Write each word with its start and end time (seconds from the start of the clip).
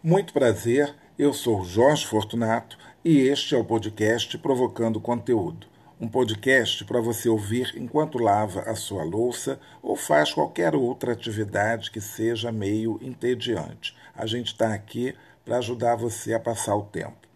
Muito 0.00 0.32
prazer, 0.32 0.94
eu 1.18 1.34
sou 1.34 1.64
Jorge 1.64 2.06
Fortunato 2.06 2.78
e 3.04 3.18
este 3.18 3.56
é 3.56 3.58
o 3.58 3.64
podcast 3.64 4.38
Provocando 4.38 5.00
Conteúdo. 5.00 5.66
Um 6.00 6.06
podcast 6.06 6.84
para 6.84 7.00
você 7.00 7.28
ouvir 7.28 7.74
enquanto 7.76 8.16
lava 8.16 8.60
a 8.60 8.76
sua 8.76 9.02
louça 9.02 9.58
ou 9.82 9.96
faz 9.96 10.32
qualquer 10.32 10.76
outra 10.76 11.12
atividade 11.12 11.90
que 11.90 12.00
seja 12.00 12.52
meio 12.52 13.00
entediante. 13.02 13.92
A 14.14 14.24
gente 14.24 14.52
está 14.52 14.72
aqui 14.72 15.16
para 15.44 15.58
ajudar 15.58 15.96
você 15.96 16.32
a 16.32 16.38
passar 16.38 16.76
o 16.76 16.84
tempo. 16.84 17.27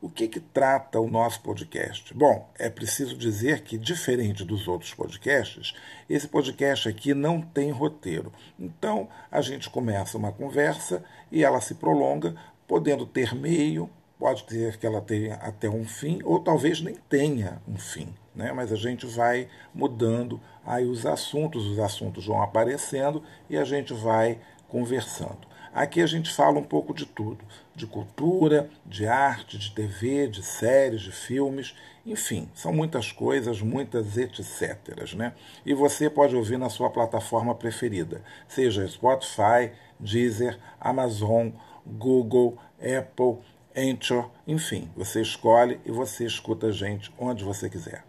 O 0.00 0.10
que, 0.10 0.28
que 0.28 0.40
trata 0.40 1.00
o 1.00 1.08
nosso 1.08 1.40
podcast? 1.40 2.12
Bom, 2.12 2.50
é 2.58 2.68
preciso 2.68 3.16
dizer 3.16 3.62
que, 3.62 3.78
diferente 3.78 4.44
dos 4.44 4.68
outros 4.68 4.92
podcasts, 4.92 5.74
esse 6.08 6.28
podcast 6.28 6.86
aqui 6.86 7.14
não 7.14 7.40
tem 7.40 7.70
roteiro. 7.70 8.30
Então, 8.60 9.08
a 9.30 9.40
gente 9.40 9.70
começa 9.70 10.18
uma 10.18 10.30
conversa 10.30 11.02
e 11.32 11.42
ela 11.42 11.62
se 11.62 11.76
prolonga, 11.76 12.36
podendo 12.68 13.06
ter 13.06 13.34
meio, 13.34 13.88
pode 14.18 14.44
ter 14.44 14.76
que 14.76 14.86
ela 14.86 15.00
tenha 15.00 15.36
até 15.36 15.68
um 15.68 15.86
fim, 15.86 16.20
ou 16.24 16.40
talvez 16.40 16.82
nem 16.82 16.96
tenha 17.08 17.62
um 17.66 17.78
fim. 17.78 18.14
Né? 18.34 18.52
Mas 18.52 18.70
a 18.70 18.76
gente 18.76 19.06
vai 19.06 19.48
mudando 19.74 20.38
aí 20.64 20.84
os 20.84 21.06
assuntos, 21.06 21.64
os 21.64 21.78
assuntos 21.78 22.26
vão 22.26 22.42
aparecendo 22.42 23.22
e 23.48 23.56
a 23.56 23.64
gente 23.64 23.94
vai 23.94 24.38
conversando. 24.68 25.55
Aqui 25.76 26.00
a 26.00 26.06
gente 26.06 26.32
fala 26.32 26.58
um 26.58 26.62
pouco 26.62 26.94
de 26.94 27.04
tudo: 27.04 27.44
de 27.74 27.86
cultura, 27.86 28.70
de 28.86 29.06
arte, 29.06 29.58
de 29.58 29.70
TV, 29.72 30.26
de 30.26 30.42
séries, 30.42 31.02
de 31.02 31.12
filmes, 31.12 31.76
enfim, 32.06 32.48
são 32.54 32.72
muitas 32.72 33.12
coisas, 33.12 33.60
muitas 33.60 34.16
etc. 34.16 35.12
Né? 35.14 35.34
E 35.66 35.74
você 35.74 36.08
pode 36.08 36.34
ouvir 36.34 36.56
na 36.56 36.70
sua 36.70 36.88
plataforma 36.88 37.54
preferida, 37.54 38.22
seja 38.48 38.88
Spotify, 38.88 39.70
Deezer, 40.00 40.58
Amazon, 40.80 41.50
Google, 41.86 42.56
Apple, 42.80 43.44
Anchor, 43.76 44.30
enfim, 44.46 44.90
você 44.96 45.20
escolhe 45.20 45.78
e 45.84 45.90
você 45.90 46.24
escuta 46.24 46.68
a 46.68 46.72
gente 46.72 47.12
onde 47.18 47.44
você 47.44 47.68
quiser. 47.68 48.02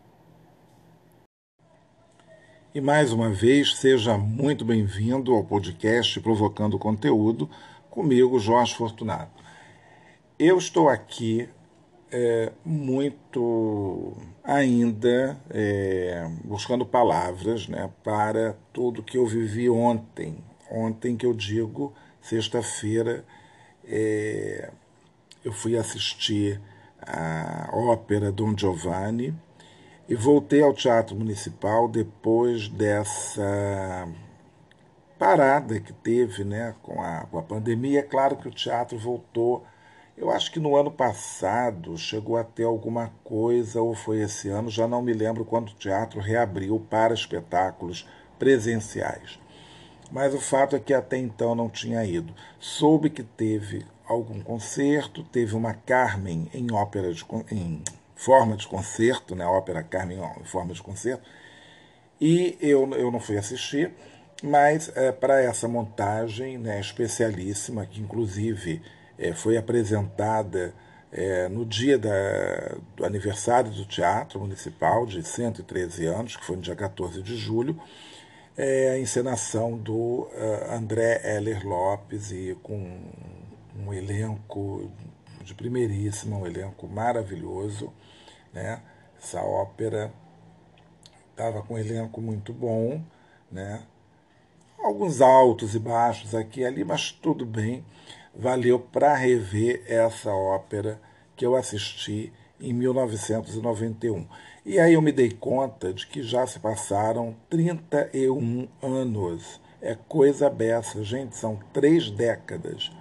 E 2.77 2.81
mais 2.81 3.11
uma 3.11 3.31
vez, 3.31 3.75
seja 3.77 4.19
muito 4.19 4.63
bem-vindo 4.63 5.33
ao 5.33 5.43
podcast 5.43 6.19
Provocando 6.19 6.77
Conteúdo, 6.77 7.49
comigo, 7.89 8.37
Jorge 8.37 8.75
Fortunato. 8.75 9.43
Eu 10.37 10.59
estou 10.59 10.87
aqui 10.87 11.49
é, 12.11 12.51
muito 12.63 14.15
ainda 14.43 15.41
é, 15.49 16.29
buscando 16.45 16.85
palavras 16.85 17.67
né, 17.67 17.89
para 18.03 18.55
tudo 18.71 19.01
que 19.01 19.17
eu 19.17 19.25
vivi 19.25 19.67
ontem. 19.67 20.37
Ontem 20.69 21.17
que 21.17 21.25
eu 21.25 21.33
digo, 21.33 21.95
sexta-feira, 22.21 23.25
é, 23.83 24.69
eu 25.43 25.51
fui 25.51 25.75
assistir 25.75 26.61
a 27.01 27.71
ópera 27.73 28.31
Don 28.31 28.55
Giovanni 28.55 29.33
e 30.07 30.15
voltei 30.15 30.61
ao 30.61 30.73
Teatro 30.73 31.15
Municipal 31.15 31.87
depois 31.87 32.69
dessa 32.69 34.07
parada 35.17 35.79
que 35.79 35.91
teve 35.91 36.43
né, 36.43 36.75
com, 36.81 37.01
a, 37.01 37.25
com 37.29 37.37
a 37.37 37.43
pandemia. 37.43 37.99
É 37.99 38.03
claro 38.03 38.37
que 38.37 38.47
o 38.47 38.53
teatro 38.53 38.97
voltou. 38.97 39.65
Eu 40.15 40.31
acho 40.31 40.51
que 40.51 40.59
no 40.59 40.75
ano 40.75 40.91
passado 40.91 41.97
chegou 41.97 42.37
a 42.37 42.43
ter 42.43 42.63
alguma 42.63 43.11
coisa, 43.23 43.81
ou 43.81 43.93
foi 43.93 44.21
esse 44.21 44.49
ano, 44.49 44.69
já 44.69 44.87
não 44.87 45.01
me 45.01 45.13
lembro 45.13 45.45
quando 45.45 45.69
o 45.69 45.75
teatro 45.75 46.19
reabriu 46.19 46.79
para 46.89 47.13
espetáculos 47.13 48.07
presenciais. 48.39 49.39
Mas 50.11 50.33
o 50.33 50.39
fato 50.39 50.75
é 50.75 50.79
que 50.79 50.93
até 50.93 51.17
então 51.17 51.53
não 51.53 51.69
tinha 51.69 52.03
ido. 52.05 52.33
Soube 52.59 53.09
que 53.09 53.23
teve 53.23 53.85
algum 54.07 54.39
concerto, 54.41 55.23
teve 55.23 55.53
uma 55.55 55.73
Carmen 55.73 56.49
em 56.53 56.71
ópera 56.71 57.13
de, 57.13 57.23
em 57.51 57.83
forma 58.17 58.57
de 58.57 58.67
concerto, 58.67 59.35
né, 59.35 59.45
a 59.45 59.49
ópera 59.49 59.81
Carmen 59.81 60.19
em 60.41 60.43
forma 60.43 60.73
de 60.73 60.81
concerto, 60.81 61.23
e 62.19 62.57
eu, 62.59 62.89
eu 62.95 63.11
não 63.11 63.19
fui 63.19 63.37
assistir, 63.37 63.93
mas 64.43 64.91
é, 64.95 65.11
para 65.11 65.41
essa 65.41 65.67
montagem 65.67 66.57
né, 66.57 66.79
especialíssima, 66.79 67.85
que 67.85 68.01
inclusive 68.01 68.81
é, 69.17 69.33
foi 69.33 69.55
apresentada 69.55 70.73
é, 71.11 71.47
no 71.47 71.65
dia 71.65 71.97
da, 71.97 72.75
do 72.95 73.05
aniversário 73.05 73.71
do 73.71 73.85
Teatro 73.85 74.39
Municipal, 74.39 75.05
de 75.05 75.23
113 75.23 76.05
anos, 76.07 76.35
que 76.35 76.43
foi 76.43 76.55
no 76.55 76.61
dia 76.61 76.75
14 76.75 77.21
de 77.21 77.35
julho, 77.37 77.79
é 78.57 78.89
a 78.89 78.99
encenação 78.99 79.77
do 79.77 79.93
uh, 79.93 80.71
André 80.71 81.21
Heller 81.23 81.65
Lopes 81.65 82.31
e 82.31 82.57
com 82.63 82.99
um 83.79 83.93
elenco 83.93 84.91
de 85.47 85.55
primeiríssima, 85.55 86.37
um 86.37 86.45
elenco 86.45 86.87
maravilhoso. 86.87 87.91
Né? 88.53 88.81
Essa 89.17 89.41
ópera 89.41 90.13
estava 91.31 91.61
com 91.63 91.75
um 91.75 91.77
elenco 91.77 92.21
muito 92.21 92.53
bom, 92.53 93.01
né? 93.51 93.81
alguns 94.77 95.21
altos 95.21 95.73
e 95.73 95.79
baixos 95.79 96.35
aqui 96.35 96.61
e 96.61 96.65
ali, 96.65 96.83
mas 96.83 97.11
tudo 97.11 97.45
bem. 97.45 97.83
Valeu 98.35 98.79
para 98.79 99.15
rever 99.15 99.83
essa 99.87 100.31
ópera 100.31 100.99
que 101.35 101.45
eu 101.45 101.55
assisti 101.55 102.31
em 102.59 102.73
1991. 102.73 104.27
E 104.65 104.79
aí 104.79 104.93
eu 104.93 105.01
me 105.01 105.11
dei 105.11 105.31
conta 105.31 105.93
de 105.93 106.05
que 106.05 106.21
já 106.21 106.45
se 106.45 106.59
passaram 106.59 107.35
31 107.49 108.67
anos. 108.81 109.59
É 109.81 109.95
coisa 109.95 110.49
beça, 110.49 111.03
gente, 111.03 111.35
são 111.35 111.59
três 111.71 112.11
décadas. 112.11 112.91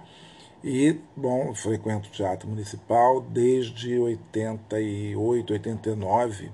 E, 0.63 0.99
bom, 1.15 1.53
frequento 1.53 2.09
o 2.09 2.11
Teatro 2.11 2.49
Municipal 2.49 3.21
desde 3.21 3.97
88, 3.97 5.53
89, 5.53 6.51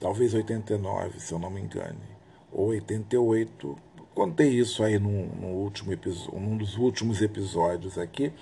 talvez 0.00 0.34
89, 0.34 1.20
se 1.20 1.32
eu 1.32 1.38
não 1.38 1.50
me 1.50 1.60
engane, 1.60 1.98
ou 2.50 2.68
88. 2.68 3.78
Contei 4.14 4.48
isso 4.48 4.82
aí 4.82 4.98
num, 4.98 5.26
num 5.40 5.52
último 5.54 5.92
episódio, 5.92 6.38
num 6.38 6.56
dos 6.56 6.76
últimos 6.76 7.22
episódios 7.22 7.96
aqui. 7.96 8.32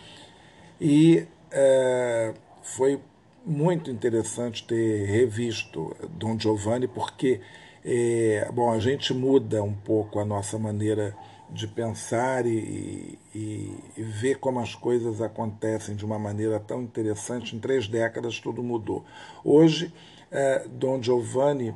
E 0.80 1.26
é, 1.52 2.34
foi 2.62 3.00
muito 3.44 3.90
interessante 3.90 4.66
ter 4.66 5.06
revisto 5.06 5.94
Dom 6.16 6.38
Giovanni, 6.38 6.88
porque 6.88 7.40
é, 7.84 8.50
bom, 8.52 8.70
a 8.72 8.78
gente 8.78 9.14
muda 9.14 9.62
um 9.62 9.74
pouco 9.74 10.18
a 10.18 10.24
nossa 10.24 10.58
maneira 10.58 11.14
de 11.14 11.29
pensar 11.66 12.46
e, 12.46 13.18
e, 13.34 13.76
e, 13.96 14.02
ver 14.02 14.38
como 14.38 14.60
as 14.60 14.74
coisas 14.74 15.20
acontecem 15.20 15.96
de 15.96 16.04
uma 16.04 16.18
maneira 16.18 16.60
tão 16.60 16.82
interessante. 16.82 17.56
Em 17.56 17.58
três 17.58 17.88
décadas 17.88 18.38
tudo 18.38 18.62
mudou. 18.62 19.04
Hoje, 19.44 19.92
é, 20.30 20.66
Dom 20.68 21.02
Giovanni, 21.02 21.74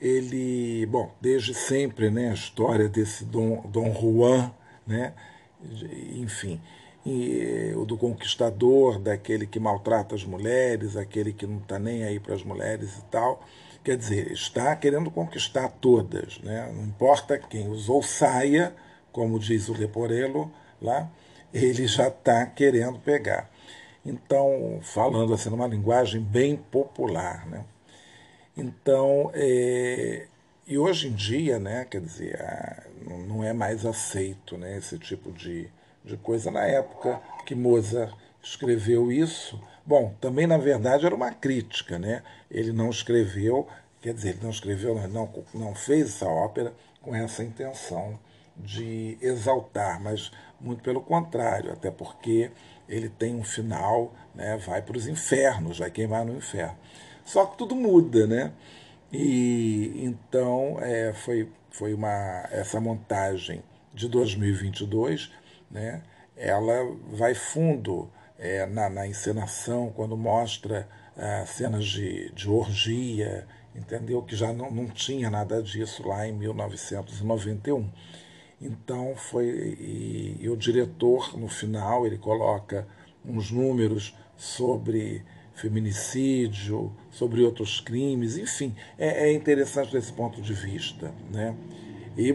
ele, 0.00 0.86
bom, 0.86 1.12
desde 1.20 1.54
sempre, 1.54 2.10
né, 2.10 2.30
a 2.30 2.34
história 2.34 2.88
desse 2.88 3.24
Dom, 3.24 3.62
Dom 3.68 3.92
Juan, 3.94 4.52
né, 4.86 5.12
enfim, 6.14 6.60
e, 7.04 7.72
o 7.76 7.84
do 7.84 7.96
conquistador, 7.96 8.98
daquele 8.98 9.46
que 9.46 9.60
maltrata 9.60 10.14
as 10.14 10.24
mulheres, 10.24 10.96
aquele 10.96 11.32
que 11.32 11.46
não 11.46 11.58
está 11.58 11.78
nem 11.78 12.04
aí 12.04 12.18
para 12.18 12.34
as 12.34 12.42
mulheres 12.42 12.98
e 12.98 13.04
tal. 13.04 13.42
Quer 13.82 13.96
dizer, 13.96 14.30
está 14.32 14.76
querendo 14.76 15.10
conquistar 15.10 15.68
todas, 15.68 16.38
né? 16.40 16.70
não 16.74 16.84
importa 16.84 17.38
quem 17.38 17.68
usou 17.68 18.02
saia, 18.02 18.74
como 19.10 19.38
diz 19.38 19.68
o 19.68 19.72
Leporello 19.72 20.52
lá, 20.82 21.10
ele 21.52 21.86
já 21.86 22.08
está 22.08 22.44
querendo 22.46 22.98
pegar. 22.98 23.50
Então, 24.04 24.80
falando 24.82 25.32
assim 25.32 25.50
numa 25.50 25.66
linguagem 25.66 26.20
bem 26.20 26.56
popular. 26.56 27.46
Né? 27.46 27.64
Então, 28.56 29.30
é, 29.34 30.26
e 30.66 30.78
hoje 30.78 31.08
em 31.08 31.12
dia, 31.12 31.58
né, 31.58 31.84
quer 31.84 32.00
dizer, 32.00 32.38
não 33.26 33.42
é 33.42 33.52
mais 33.52 33.84
aceito 33.84 34.56
né, 34.56 34.76
esse 34.76 34.98
tipo 34.98 35.32
de, 35.32 35.68
de 36.04 36.16
coisa. 36.16 36.50
Na 36.50 36.64
época 36.64 37.20
que 37.44 37.54
Mozart 37.54 38.14
escreveu 38.42 39.10
isso, 39.10 39.60
Bom, 39.84 40.14
também 40.20 40.46
na 40.46 40.58
verdade 40.58 41.06
era 41.06 41.14
uma 41.14 41.32
crítica, 41.32 41.98
né? 41.98 42.22
Ele 42.50 42.72
não 42.72 42.90
escreveu, 42.90 43.66
quer 44.00 44.14
dizer, 44.14 44.30
ele 44.30 44.42
não 44.42 44.50
escreveu, 44.50 44.94
não, 45.08 45.32
não 45.54 45.74
fez 45.74 46.08
essa 46.08 46.26
ópera 46.26 46.72
com 47.00 47.14
essa 47.14 47.42
intenção 47.42 48.18
de 48.56 49.16
exaltar, 49.22 50.00
mas 50.02 50.30
muito 50.60 50.82
pelo 50.82 51.00
contrário, 51.00 51.72
até 51.72 51.90
porque 51.90 52.50
ele 52.88 53.08
tem 53.08 53.34
um 53.34 53.44
final, 53.44 54.14
né? 54.34 54.56
Vai 54.58 54.82
para 54.82 54.96
os 54.96 55.06
infernos, 55.06 55.78
vai 55.78 55.90
queimar 55.90 56.24
no 56.24 56.36
inferno. 56.36 56.76
Só 57.24 57.46
que 57.46 57.56
tudo 57.56 57.74
muda, 57.74 58.26
né? 58.26 58.52
E 59.12 59.92
então 60.04 60.78
é, 60.80 61.12
foi, 61.12 61.48
foi 61.70 61.94
uma 61.94 62.48
essa 62.50 62.80
montagem 62.80 63.62
de 63.94 64.08
2022, 64.08 65.32
né? 65.70 66.02
Ela 66.36 66.96
vai 67.12 67.34
fundo 67.34 68.10
é, 68.40 68.64
na, 68.64 68.88
na, 68.88 69.06
encenação, 69.06 69.92
quando 69.94 70.16
mostra 70.16 70.88
ah, 71.16 71.44
cenas 71.46 71.84
de, 71.84 72.32
de 72.32 72.48
orgia, 72.48 73.46
entendeu? 73.76 74.22
Que 74.22 74.34
já 74.34 74.50
não, 74.52 74.70
não 74.70 74.88
tinha 74.88 75.28
nada 75.28 75.62
disso 75.62 76.08
lá 76.08 76.26
em 76.26 76.32
1991. 76.32 77.88
Então 78.60 79.14
foi 79.14 79.46
e, 79.46 80.36
e 80.40 80.48
o 80.48 80.56
diretor 80.56 81.38
no 81.38 81.48
final 81.48 82.06
ele 82.06 82.16
coloca 82.16 82.88
uns 83.24 83.50
números 83.50 84.16
sobre 84.36 85.22
feminicídio, 85.54 86.90
sobre 87.10 87.42
outros 87.42 87.80
crimes, 87.80 88.38
enfim, 88.38 88.74
é, 88.98 89.28
é 89.28 89.32
interessante 89.32 89.92
desse 89.92 90.12
ponto 90.12 90.40
de 90.40 90.54
vista, 90.54 91.12
né? 91.30 91.54
E 92.16 92.34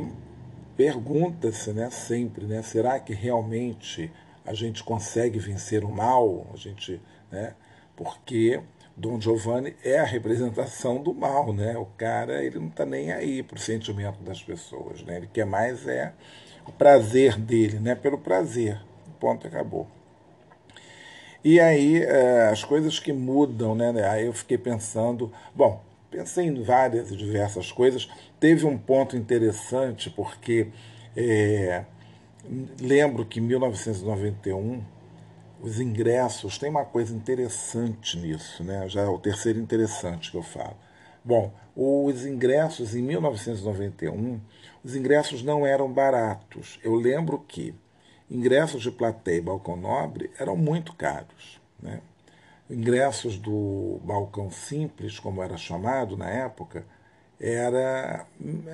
pergunta-se, 0.78 1.72
né, 1.74 1.90
sempre, 1.90 2.46
né, 2.46 2.62
será 2.62 3.00
que 3.00 3.14
realmente 3.14 4.12
a 4.46 4.54
gente 4.54 4.84
consegue 4.84 5.40
vencer 5.40 5.84
o 5.84 5.92
mal? 5.92 6.48
A 6.54 6.58
gente, 6.58 7.02
né? 7.32 7.56
Porque 7.96 8.62
Dom 8.96 9.20
Giovanni 9.20 9.76
é 9.84 10.00
a 10.00 10.06
representação 10.06 11.02
do 11.02 11.14
mal, 11.14 11.54
né? 11.54 11.78
O 11.78 11.86
cara, 11.98 12.44
ele 12.44 12.60
não 12.60 12.68
está 12.68 12.86
nem 12.86 13.12
aí 13.12 13.44
para 13.44 13.58
o 13.58 13.60
sentimento 13.60 14.22
das 14.24 14.42
pessoas, 14.42 15.04
né? 15.04 15.18
Ele 15.18 15.28
quer 15.28 15.46
mais 15.46 15.88
é 15.88 16.14
o 16.66 16.72
prazer 16.72 17.38
dele, 17.38 17.80
né? 17.80 17.96
Pelo 17.96 18.18
prazer. 18.18 18.82
Ponto, 19.20 19.48
acabou. 19.48 19.88
E 21.44 21.60
aí 21.60 22.02
é, 22.02 22.48
as 22.48 22.64
coisas 22.64 23.00
que 23.00 23.14
mudam, 23.14 23.76
né? 23.76 23.92
Aí 24.10 24.26
eu 24.26 24.34
fiquei 24.34 24.58
pensando, 24.58 25.32
bom, 25.54 25.84
pensei 26.10 26.46
em 26.46 26.64
várias 26.64 27.12
e 27.12 27.16
diversas 27.16 27.72
coisas. 27.72 28.10
Teve 28.40 28.66
um 28.66 28.78
ponto 28.78 29.16
interessante 29.18 30.10
porque 30.10 30.70
é, 31.16 31.86
lembro 32.80 33.26
que 33.26 33.40
em 33.40 33.44
1991 33.44 34.84
os 35.62 35.80
ingressos, 35.80 36.58
tem 36.58 36.70
uma 36.70 36.86
coisa 36.86 37.16
interessante 37.16 38.18
nisso, 38.18 38.64
né? 38.64 38.88
já 38.88 39.02
é 39.02 39.08
o 39.08 39.18
terceiro 39.18 39.60
interessante 39.60 40.30
que 40.30 40.38
eu 40.38 40.44
falo. 40.44 40.78
Bom, 41.24 41.52
os 41.76 42.24
ingressos 42.26 42.96
em 42.96 43.02
1991, 43.02 44.40
os 44.84 44.96
ingressos 44.96 45.42
não 45.42 45.66
eram 45.66 45.92
baratos. 45.92 46.80
Eu 46.84 46.94
lembro 46.94 47.40
que 47.40 47.74
ingressos 48.30 48.84
de 48.84 48.92
plateia 48.92 49.38
e 49.38 49.42
balcão 49.42 49.76
nobre 49.76 50.30
eram 50.40 50.56
muito 50.56 50.94
caros. 50.94 51.60
Né? 51.82 52.00
Ingressos 52.70 53.38
do 53.38 54.00
balcão 54.04 54.52
simples, 54.52 55.20
como 55.20 55.42
era 55.42 55.58
chamado 55.58 56.16
na 56.16 56.30
época, 56.30 56.86
era 57.40 58.26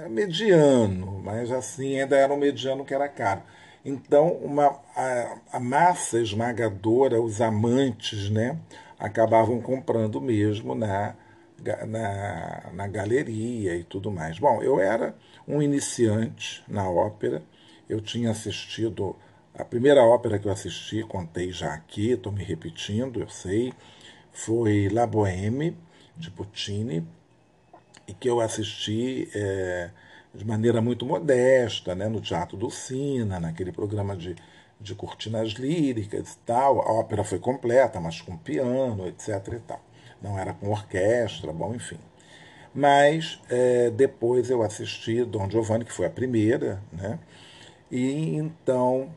mediano, 0.09 1.21
mas 1.23 1.51
assim 1.51 1.99
ainda 1.99 2.17
era 2.17 2.33
um 2.33 2.37
mediano 2.37 2.85
que 2.85 2.93
era 2.93 3.07
caro. 3.07 3.41
Então, 3.83 4.33
uma, 4.33 4.79
a, 4.95 5.37
a, 5.53 5.59
massa 5.59 6.19
esmagadora, 6.19 7.19
os 7.19 7.41
amantes, 7.41 8.29
né, 8.29 8.59
acabavam 8.99 9.59
comprando 9.59 10.21
mesmo 10.21 10.75
na, 10.75 11.15
na, 11.87 12.69
na 12.73 12.87
galeria 12.87 13.75
e 13.75 13.83
tudo 13.83 14.11
mais. 14.11 14.37
Bom, 14.37 14.61
eu 14.61 14.79
era 14.79 15.15
um 15.47 15.61
iniciante 15.61 16.63
na 16.67 16.87
ópera, 16.89 17.41
eu 17.89 17.99
tinha 17.99 18.29
assistido. 18.31 19.15
A 19.53 19.65
primeira 19.65 20.03
ópera 20.03 20.37
que 20.39 20.47
eu 20.47 20.51
assisti, 20.51 21.03
contei 21.03 21.51
já 21.51 21.73
aqui, 21.73 22.11
estou 22.11 22.31
me 22.31 22.43
repetindo, 22.43 23.19
eu 23.19 23.29
sei, 23.29 23.73
foi 24.31 24.89
La 24.89 25.05
Bohème, 25.07 25.75
de 26.15 26.29
Puccini, 26.31 27.05
e 28.07 28.13
que 28.13 28.29
eu 28.29 28.39
assisti. 28.39 29.29
É, 29.33 29.89
de 30.33 30.45
maneira 30.45 30.81
muito 30.81 31.05
modesta, 31.05 31.93
né, 31.93 32.07
no 32.07 32.21
Teatro 32.21 32.57
do 32.57 32.69
Sina, 32.69 33.39
naquele 33.39 33.71
programa 33.71 34.15
de, 34.15 34.35
de 34.79 34.95
cortinas 34.95 35.49
líricas 35.51 36.33
e 36.33 36.37
tal. 36.39 36.81
A 36.81 36.91
ópera 36.93 37.23
foi 37.23 37.39
completa, 37.39 37.99
mas 37.99 38.21
com 38.21 38.37
piano, 38.37 39.07
etc. 39.07 39.29
e 39.53 39.59
tal. 39.59 39.81
Não 40.21 40.39
era 40.39 40.53
com 40.53 40.69
orquestra, 40.69 41.51
bom, 41.51 41.73
enfim. 41.75 41.97
Mas 42.73 43.41
é, 43.49 43.89
depois 43.89 44.49
eu 44.49 44.61
assisti 44.63 45.25
Dom 45.25 45.49
Giovanni, 45.49 45.83
que 45.83 45.91
foi 45.91 46.05
a 46.05 46.09
primeira, 46.09 46.81
né? 46.93 47.19
E 47.91 48.35
então 48.35 49.13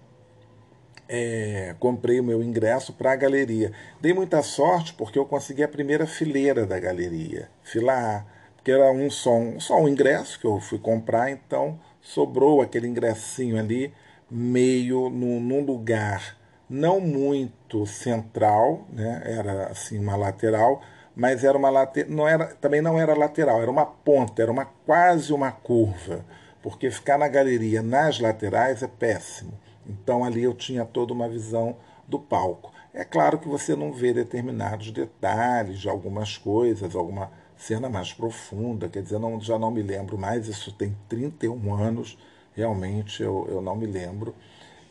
é, 1.08 1.76
comprei 1.78 2.19
o 2.19 2.25
meu 2.25 2.43
ingresso 2.43 2.93
para 2.93 3.12
a 3.12 3.17
galeria. 3.17 3.72
Dei 4.00 4.12
muita 4.12 4.43
sorte 4.43 4.93
porque 4.94 5.19
eu 5.19 5.25
consegui 5.25 5.62
a 5.62 5.69
primeira 5.69 6.06
fileira 6.06 6.67
da 6.67 6.78
galeria, 6.81 7.49
fila 7.62 7.93
A 7.93 8.33
que 8.64 8.72
era 8.72 8.90
um 8.90 9.11
só, 9.11 9.37
um 9.37 9.61
só 9.61 9.76
um 9.78 9.87
ingresso 9.87 10.40
que 10.40 10.46
eu 10.46 10.58
fui 10.58 10.78
comprar, 10.78 11.31
então 11.31 11.78
sobrou 12.00 12.62
aquele 12.62 12.88
ingressinho 12.88 13.58
ali, 13.58 13.93
meio 14.31 15.11
no, 15.11 15.38
num 15.38 15.64
lugar 15.64 16.37
não 16.69 16.99
muito 16.99 17.87
central, 17.87 18.87
né? 18.90 19.22
era 19.25 19.66
assim 19.66 19.99
uma 19.99 20.16
lateral, 20.16 20.81
mas 21.14 21.44
era 21.44 21.56
uma 21.56 21.70
lateral, 21.70 22.11
não 22.11 22.26
era, 22.26 22.46
também 22.46 22.81
não 22.81 22.99
era 22.99 23.14
lateral, 23.14 23.61
era 23.61 23.70
uma 23.70 23.84
ponta, 23.84 24.43
era 24.43 24.50
uma 24.50 24.64
quase 24.64 25.32
uma 25.32 25.52
curva, 25.52 26.25
porque 26.62 26.90
ficar 26.90 27.19
na 27.19 27.28
galeria 27.28 27.82
nas 27.82 28.19
laterais 28.19 28.82
é 28.82 28.88
péssimo. 28.88 29.52
Então 29.87 30.25
ali 30.25 30.43
eu 30.43 30.55
tinha 30.55 30.84
toda 30.87 31.12
uma 31.12 31.28
visão 31.28 31.76
do 32.08 32.19
palco. 32.19 32.72
É 32.94 33.05
claro 33.05 33.38
que 33.38 33.49
você 33.49 33.76
não 33.76 33.93
vê 33.93 34.14
determinados 34.14 34.90
detalhes 34.90 35.78
de 35.78 35.88
algumas 35.88 36.38
coisas, 36.38 36.94
alguma 36.94 37.31
cena 37.66 37.88
mais 37.88 38.12
profunda, 38.12 38.88
quer 38.90 39.02
dizer, 39.02 39.19
não, 39.19 39.40
já 39.40 39.58
não 39.58 39.70
me 39.70 39.81
lembro 39.81 40.19
mais, 40.19 40.49
isso 40.49 40.70
tem 40.72 40.94
31 41.08 41.75
anos, 41.75 42.19
realmente 42.55 43.22
eu, 43.22 43.46
eu 43.49 43.62
não 43.62 43.75
me 43.75 43.87
lembro. 43.87 44.34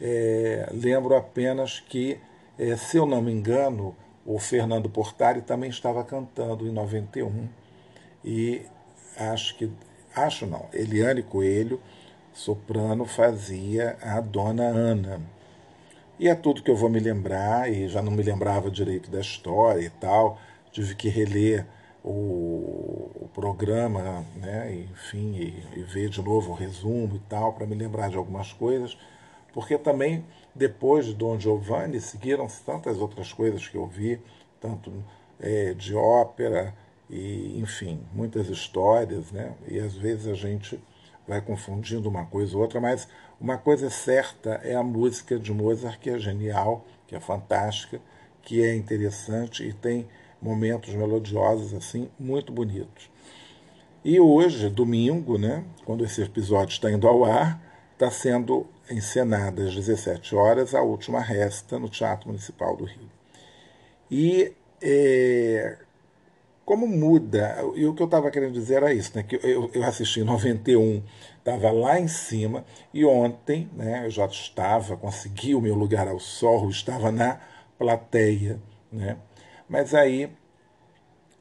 É, 0.01 0.67
lembro 0.73 1.15
apenas 1.15 1.79
que, 1.79 2.19
é, 2.57 2.75
se 2.75 2.97
eu 2.97 3.05
não 3.05 3.21
me 3.21 3.31
engano, 3.31 3.95
o 4.25 4.39
Fernando 4.39 4.89
Portari 4.89 5.41
também 5.41 5.69
estava 5.69 6.03
cantando 6.03 6.67
em 6.67 6.71
91 6.71 7.47
e 8.25 8.63
acho 9.17 9.55
que, 9.55 9.71
acho 10.15 10.47
não, 10.47 10.65
Eliane 10.73 11.21
Coelho, 11.21 11.79
soprano, 12.33 13.05
fazia 13.05 13.97
a 14.01 14.19
Dona 14.19 14.63
Ana. 14.63 15.21
E 16.19 16.27
é 16.27 16.33
tudo 16.33 16.63
que 16.63 16.71
eu 16.71 16.75
vou 16.75 16.89
me 16.89 16.99
lembrar, 16.99 17.71
e 17.71 17.87
já 17.87 18.01
não 18.01 18.11
me 18.11 18.23
lembrava 18.23 18.71
direito 18.71 19.11
da 19.11 19.19
história 19.19 19.81
e 19.81 19.89
tal, 19.91 20.39
tive 20.71 20.95
que 20.95 21.07
reler 21.07 21.67
o, 22.03 23.29
programa, 23.33 24.25
né, 24.35 24.87
enfim, 24.91 25.33
e, 25.35 25.79
e, 25.79 25.83
ver 25.83 26.09
de 26.09 26.21
novo 26.21 26.51
o 26.51 26.55
resumo 26.55 27.15
e 27.15 27.19
tal, 27.27 27.53
para 27.53 27.65
me 27.65 27.75
lembrar 27.75 28.09
de 28.09 28.15
algumas 28.15 28.53
coisas, 28.53 28.97
porque 29.51 29.77
também 29.77 30.23
depois 30.53 31.05
de 31.05 31.13
Dom 31.13 31.39
Giovanni 31.39 31.99
seguiram 31.99 32.47
tantas 32.65 32.99
outras 32.99 33.33
coisas 33.33 33.67
que 33.67 33.75
eu 33.75 33.87
vi, 33.87 34.21
tanto 34.61 34.91
é, 35.39 35.73
de 35.73 35.95
ópera 35.95 36.73
e, 37.09 37.59
enfim, 37.59 37.99
muitas 38.13 38.47
histórias, 38.49 39.31
né, 39.31 39.53
e 39.67 39.79
às 39.79 39.93
vezes 39.93 40.27
a 40.27 40.35
gente 40.35 40.79
vai 41.27 41.41
confundindo 41.41 42.07
uma 42.07 42.25
coisa 42.25 42.55
ou 42.55 42.61
outra, 42.61 42.79
mas 42.79 43.07
uma 43.39 43.57
coisa 43.57 43.89
certa 43.89 44.61
é 44.63 44.75
a 44.75 44.83
música 44.83 45.39
de 45.39 45.51
Mozart, 45.51 45.99
que 45.99 46.09
é 46.09 46.19
genial, 46.19 46.85
que 47.07 47.15
é 47.15 47.19
fantástica, 47.19 47.99
que 48.41 48.61
é 48.61 48.75
interessante 48.75 49.63
e 49.63 49.73
tem 49.73 50.07
momentos 50.43 50.93
melodiosos 50.93 51.73
assim 51.73 52.09
muito 52.19 52.51
bonitos. 52.51 53.09
E 54.03 54.19
hoje, 54.19 54.69
domingo, 54.69 55.37
né, 55.37 55.63
quando 55.85 56.03
esse 56.03 56.21
episódio 56.21 56.73
está 56.73 56.91
indo 56.91 57.07
ao 57.07 57.23
ar, 57.23 57.61
está 57.93 58.11
sendo 58.11 58.67
encenada 58.91 59.63
às 59.63 59.73
17 59.73 60.35
horas 60.35 60.75
a 60.75 60.81
última 60.81 61.21
resta 61.21 61.79
no 61.79 61.87
Teatro 61.87 62.27
Municipal 62.27 62.75
do 62.75 62.83
Rio. 62.83 63.09
E 64.11 64.51
é, 64.81 65.77
como 66.65 66.85
muda, 66.85 67.57
e 67.75 67.85
o 67.85 67.93
que 67.93 68.01
eu 68.01 68.05
estava 68.05 68.29
querendo 68.29 68.53
dizer 68.53 68.75
era 68.75 68.93
isso, 68.93 69.13
né, 69.15 69.23
que 69.23 69.39
eu, 69.41 69.71
eu 69.73 69.83
assisti 69.83 70.19
em 70.19 70.25
91, 70.25 71.01
estava 71.37 71.71
lá 71.71 71.97
em 71.97 72.07
cima, 72.09 72.65
e 72.93 73.05
ontem 73.05 73.69
né, 73.73 74.05
eu 74.05 74.09
já 74.09 74.25
estava, 74.25 74.97
consegui 74.97 75.55
o 75.55 75.61
meu 75.61 75.75
lugar 75.75 76.09
ao 76.09 76.19
sol, 76.19 76.69
estava 76.69 77.09
na 77.09 77.39
plateia. 77.77 78.59
Né, 78.91 79.17
mas 79.73 79.95
aí, 79.95 80.29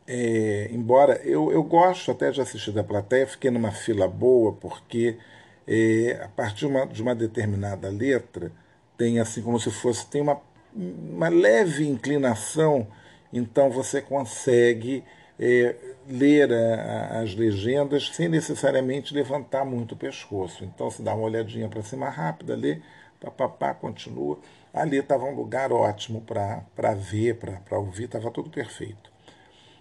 é, 0.07 0.71
embora 0.73 1.21
eu, 1.23 1.53
eu 1.53 1.62
gosto 1.62 2.11
até 2.11 2.31
de 2.31 2.41
assistir 2.41 2.73
da 2.73 2.83
plateia, 2.83 3.27
fiquei 3.27 3.51
numa 3.51 3.71
fila 3.71 4.09
boa, 4.09 4.55
porque 4.55 5.19
é, 5.69 6.19
a 6.25 6.29
partir 6.29 6.61
de 6.61 6.67
uma, 6.67 6.87
de 6.87 7.03
uma 7.03 7.15
determinada 7.15 7.91
letra, 7.91 8.51
tem 8.97 9.21
assim 9.21 9.43
como 9.43 9.61
se 9.61 9.71
fosse, 9.71 10.07
tem 10.07 10.23
uma, 10.23 10.41
uma 10.75 11.29
leve 11.29 11.87
inclinação, 11.87 12.87
então 13.31 13.71
você 13.71 14.01
consegue 14.01 15.05
é, 15.39 15.77
ler 16.09 16.51
a, 16.55 17.21
as 17.21 17.35
legendas 17.35 18.12
sem 18.15 18.31
necessariamente 18.31 19.12
levantar 19.12 19.67
muito 19.67 19.93
o 19.93 19.99
pescoço. 19.99 20.65
Então 20.65 20.91
se 20.91 21.03
dá 21.03 21.15
uma 21.15 21.25
olhadinha 21.25 21.69
para 21.69 21.83
cima 21.83 22.09
rápida, 22.09 22.57
lê, 22.57 22.81
papapá, 23.21 23.75
continua 23.75 24.39
ali 24.73 24.99
estava 24.99 25.25
um 25.25 25.35
lugar 25.35 25.73
ótimo 25.73 26.21
para 26.23 26.95
ver, 26.95 27.37
para 27.37 27.79
ouvir, 27.79 28.05
estava 28.05 28.31
tudo 28.31 28.50
perfeito. 28.50 29.12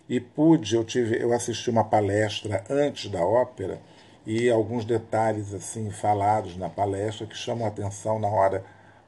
E 0.10 0.20
pude, 0.20 0.76
eu 0.76 0.84
tive, 0.84 1.22
eu 1.22 1.32
assisti 1.32 1.70
uma 1.70 1.84
palestra 1.84 2.64
antes 2.70 3.10
da 3.10 3.24
ópera 3.24 3.80
e 4.26 4.50
alguns 4.50 4.84
detalhes 4.84 5.54
assim 5.54 5.90
falados 5.90 6.58
na 6.58 6.70
palestra 6.70 7.26
que 7.26 7.36
chamam 7.36 7.66
a 7.66 7.70
atenção 7.70 8.20
na 8.20 8.28
hora 8.28 8.64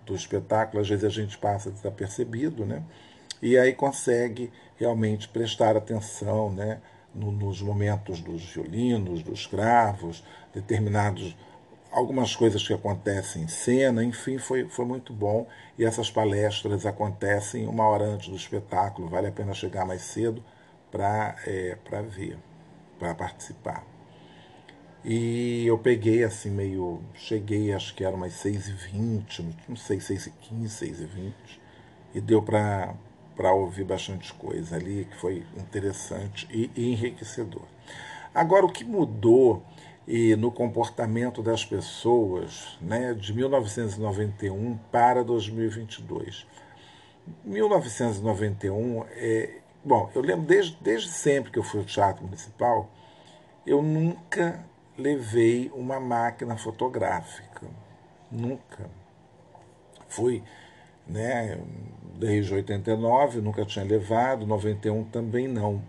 do 0.05 0.15
espetáculo, 0.15 0.81
às 0.81 0.89
vezes 0.89 1.03
a 1.03 1.09
gente 1.09 1.37
passa 1.37 1.71
desapercebido, 1.71 2.65
né? 2.65 2.83
E 3.41 3.57
aí 3.57 3.73
consegue 3.73 4.51
realmente 4.77 5.27
prestar 5.27 5.75
atenção, 5.75 6.51
né? 6.51 6.79
nos 7.15 7.61
momentos 7.61 8.19
dos 8.19 8.43
violinos, 8.43 9.21
dos 9.21 9.45
cravos, 9.45 10.23
determinados 10.53 11.35
algumas 11.93 12.35
coisas 12.35 12.65
que 12.67 12.73
acontecem 12.73 13.43
em 13.43 13.47
cena, 13.47 14.03
enfim, 14.03 14.37
foi, 14.37 14.67
foi 14.67 14.85
muito 14.85 15.13
bom. 15.13 15.47
E 15.77 15.85
essas 15.85 16.09
palestras 16.11 16.85
acontecem 16.85 17.67
uma 17.67 17.87
hora 17.87 18.05
antes 18.05 18.27
do 18.29 18.35
espetáculo, 18.35 19.07
vale 19.07 19.27
a 19.27 19.31
pena 19.31 19.53
chegar 19.53 19.85
mais 19.85 20.01
cedo 20.01 20.43
para 20.91 21.35
é, 21.45 21.77
ver, 22.09 22.37
para 22.99 23.15
participar. 23.15 23.85
E 25.05 25.65
eu 25.65 25.77
peguei 25.77 26.23
assim 26.23 26.49
meio. 26.49 27.01
Cheguei, 27.13 27.73
acho 27.73 27.93
que 27.93 28.03
era 28.03 28.15
umas 28.15 28.33
6h20, 28.33 29.45
não 29.67 29.75
sei, 29.75 29.97
6h15, 29.97 30.31
6h20, 30.67 31.33
e 32.15 32.21
deu 32.21 32.41
para 32.41 33.53
ouvir 33.53 33.83
bastante 33.83 34.33
coisa 34.33 34.77
ali, 34.77 35.05
que 35.09 35.17
foi 35.17 35.45
interessante 35.57 36.47
e, 36.49 36.71
e 36.75 36.93
enriquecedor. 36.93 37.63
Agora, 38.33 38.65
o 38.65 38.71
que 38.71 38.83
mudou 38.83 39.61
e 40.07 40.35
no 40.35 40.51
comportamento 40.51 41.41
das 41.41 41.65
pessoas 41.65 42.77
né, 42.81 43.13
de 43.13 43.33
1991 43.33 44.77
para 44.91 45.23
2022. 45.23 46.45
1991, 47.45 49.05
é, 49.11 49.57
bom, 49.83 50.11
eu 50.13 50.21
lembro 50.21 50.45
desde, 50.45 50.77
desde 50.81 51.09
sempre 51.09 51.51
que 51.51 51.59
eu 51.59 51.63
fui 51.63 51.79
ao 51.79 51.85
Teatro 51.85 52.23
Municipal, 52.23 52.89
eu 53.65 53.81
nunca 53.81 54.63
levei 54.97 55.71
uma 55.73 55.99
máquina 55.99 56.57
fotográfica. 56.57 57.65
Nunca. 58.29 58.89
Fui, 60.07 60.43
né, 61.07 61.57
desde 62.15 62.53
89, 62.53 63.41
nunca 63.41 63.65
tinha 63.65 63.85
levado, 63.85 64.45
91 64.45 65.05
também 65.05 65.47
não. 65.47 65.81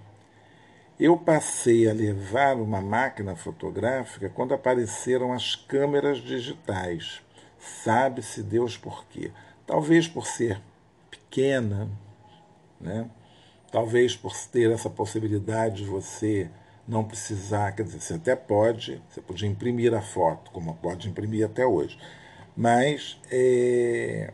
Eu 0.98 1.16
passei 1.16 1.88
a 1.88 1.92
levar 1.92 2.56
uma 2.56 2.80
máquina 2.80 3.34
fotográfica 3.34 4.28
quando 4.28 4.54
apareceram 4.54 5.32
as 5.32 5.56
câmeras 5.56 6.18
digitais. 6.18 7.20
Sabe-se 7.58 8.42
Deus 8.42 8.76
por 8.76 9.04
quê. 9.06 9.32
Talvez 9.66 10.06
por 10.06 10.26
ser 10.26 10.60
pequena, 11.10 11.88
né? 12.80 13.10
talvez 13.72 14.14
por 14.14 14.32
ter 14.52 14.70
essa 14.70 14.88
possibilidade 14.88 15.82
de 15.82 15.84
você 15.84 16.48
não 16.86 17.02
precisar, 17.02 17.72
quer 17.72 17.82
dizer, 17.82 18.00
você 18.00 18.14
até 18.14 18.36
pode, 18.36 19.02
você 19.08 19.20
podia 19.20 19.48
imprimir 19.48 19.92
a 19.92 20.00
foto, 20.00 20.52
como 20.52 20.76
pode 20.76 21.08
imprimir 21.08 21.44
até 21.44 21.66
hoje. 21.66 21.98
Mas, 22.56 23.18
é... 23.32 24.32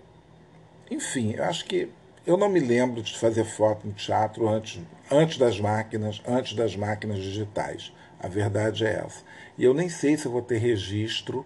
enfim, 0.90 1.32
eu 1.32 1.44
acho 1.44 1.64
que 1.64 1.88
eu 2.26 2.36
não 2.36 2.48
me 2.48 2.60
lembro 2.60 3.02
de 3.02 3.16
fazer 3.18 3.44
foto 3.44 3.86
no 3.86 3.92
teatro 3.92 4.48
antes, 4.48 4.80
antes 5.10 5.38
das 5.38 5.58
máquinas, 5.58 6.20
antes 6.26 6.54
das 6.54 6.76
máquinas 6.76 7.18
digitais. 7.18 7.92
A 8.18 8.28
verdade 8.28 8.84
é 8.84 9.02
essa. 9.04 9.24
E 9.56 9.64
eu 9.64 9.72
nem 9.72 9.88
sei 9.88 10.16
se 10.16 10.28
vou 10.28 10.42
ter 10.42 10.58
registro 10.58 11.44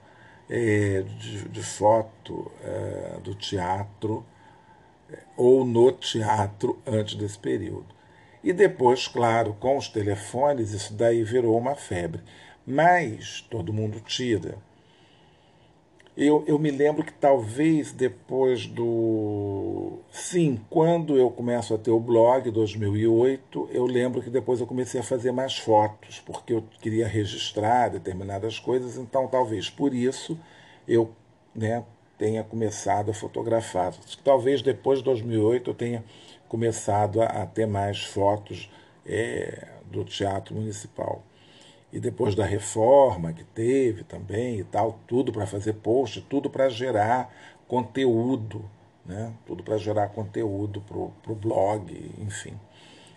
é, 0.50 1.04
de, 1.18 1.48
de, 1.48 1.62
foto 1.62 2.50
é, 2.62 3.18
do 3.22 3.34
teatro 3.34 4.24
é, 5.10 5.18
ou 5.36 5.64
no 5.64 5.92
teatro 5.92 6.80
antes 6.86 7.14
desse 7.14 7.38
período. 7.38 7.86
E 8.42 8.52
depois, 8.52 9.08
claro, 9.08 9.54
com 9.54 9.78
os 9.78 9.88
telefones, 9.88 10.72
isso 10.72 10.92
daí 10.92 11.22
virou 11.22 11.56
uma 11.56 11.74
febre. 11.74 12.22
Mas 12.66 13.40
todo 13.50 13.72
mundo 13.72 14.00
tira. 14.00 14.58
Eu, 16.16 16.44
eu 16.46 16.60
me 16.60 16.70
lembro 16.70 17.04
que 17.04 17.12
talvez 17.12 17.90
depois 17.90 18.66
do. 18.68 19.98
Sim, 20.12 20.60
quando 20.70 21.16
eu 21.18 21.28
começo 21.28 21.74
a 21.74 21.78
ter 21.78 21.90
o 21.90 21.98
blog, 21.98 22.52
2008, 22.52 23.70
eu 23.72 23.84
lembro 23.84 24.22
que 24.22 24.30
depois 24.30 24.60
eu 24.60 24.66
comecei 24.66 25.00
a 25.00 25.02
fazer 25.02 25.32
mais 25.32 25.58
fotos, 25.58 26.20
porque 26.20 26.52
eu 26.52 26.62
queria 26.80 27.08
registrar 27.08 27.88
determinadas 27.88 28.60
coisas, 28.60 28.96
então 28.96 29.26
talvez 29.26 29.68
por 29.68 29.92
isso 29.92 30.38
eu 30.86 31.10
né, 31.52 31.84
tenha 32.16 32.44
começado 32.44 33.10
a 33.10 33.14
fotografar. 33.14 33.92
Talvez 34.22 34.62
depois 34.62 35.00
de 35.00 35.06
2008 35.06 35.70
eu 35.70 35.74
tenha 35.74 36.04
começado 36.48 37.22
a, 37.22 37.26
a 37.26 37.46
ter 37.46 37.66
mais 37.66 38.04
fotos 38.04 38.70
é, 39.04 39.66
do 39.90 40.04
Teatro 40.04 40.54
Municipal 40.54 41.24
e 41.94 42.00
depois 42.00 42.34
da 42.34 42.44
reforma 42.44 43.32
que 43.32 43.44
teve 43.44 44.02
também 44.02 44.58
e 44.58 44.64
tal, 44.64 44.98
tudo 45.06 45.32
para 45.32 45.46
fazer 45.46 45.74
post, 45.74 46.20
tudo 46.22 46.50
para 46.50 46.68
gerar 46.68 47.32
conteúdo, 47.68 48.68
né? 49.06 49.32
tudo 49.46 49.62
para 49.62 49.78
gerar 49.78 50.08
conteúdo 50.08 50.80
para 50.80 51.32
o 51.32 51.36
blog, 51.36 52.12
enfim. 52.18 52.58